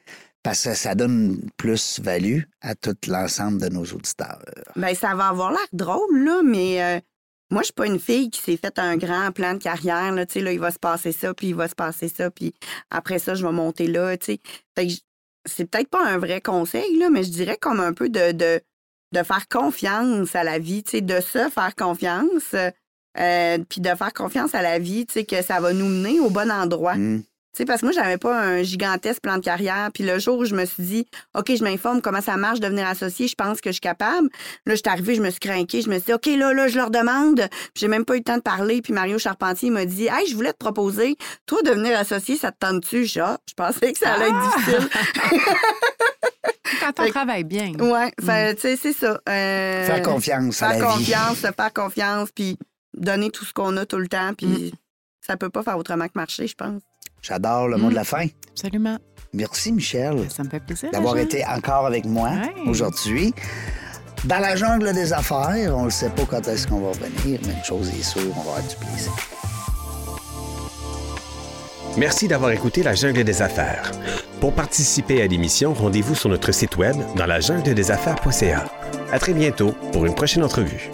[0.44, 4.40] parce que ça donne plus-value à tout l'ensemble de nos auditeurs.
[4.76, 7.00] Ben, ça va avoir l'air drôle, là, mais euh,
[7.52, 10.12] moi, je suis pas une fille qui s'est fait un grand plan de carrière.
[10.14, 12.32] Là, Tu sais, là, il va se passer ça, puis il va se passer ça,
[12.32, 12.54] puis
[12.90, 14.16] après ça, je vais monter là.
[14.18, 14.40] tu sais.
[14.78, 14.94] Fait que
[15.46, 18.62] c'est peut-être pas un vrai conseil, là, mais je dirais comme un peu de, de,
[19.12, 22.56] de faire confiance à la vie, de se faire confiance,
[23.18, 26.20] euh, puis de faire confiance à la vie, tu sais, que ça va nous mener
[26.20, 26.96] au bon endroit.
[26.96, 27.24] Hmm.
[27.58, 29.90] Tu sais, parce que moi, j'avais pas un gigantesque plan de carrière.
[29.92, 32.86] Puis le jour où je me suis dit, OK, je m'informe comment ça marche devenir
[32.88, 34.30] associé, je pense que je suis capable.
[34.68, 36.68] Là, je suis arrivée, je me suis craquée, je me suis dit, OK, là, là,
[36.68, 37.38] je leur demande.
[37.50, 38.84] Puis j'ai même pas eu le temps de parler.
[38.84, 41.16] Puis Mario Charpentier m'a dit, Hey, je voulais te proposer,
[41.48, 43.06] toi, devenir associé, ça te tente-tu?
[43.06, 44.56] Je, ah, je pensais que ça allait être Ah!
[44.56, 44.90] difficile.
[46.80, 47.72] Quand on travaille bien.
[47.80, 49.20] ouais, fait, tu sais, c'est ça.
[49.28, 50.94] Euh, Faire confiance à Faire la vie.
[50.98, 52.58] confiance, se faire confiance, puis
[52.94, 54.34] donner tout ce qu'on a tout le temps.
[54.38, 54.72] Puis Mm.
[55.26, 56.82] ça peut pas faire autrement que marcher, je pense.
[57.28, 58.26] J'adore le mot de la fin.
[58.52, 58.98] Absolument.
[59.34, 60.90] Merci, Michel, Ça me fait plaisir.
[60.92, 62.70] d'avoir été encore avec moi Ouais.
[62.70, 63.34] aujourd'hui.
[64.24, 67.54] Dans la jungle des affaires, on ne sait pas quand est-ce qu'on va revenir, mais
[67.54, 69.12] une chose est sûre, on va avoir du plaisir.
[71.98, 73.92] Merci d'avoir écouté La Jungle des Affaires.
[74.40, 78.66] Pour participer à l'émission, rendez-vous sur notre site web dans la jungle des affaires.ca.
[79.12, 80.90] À très bientôt pour une prochaine entrevue.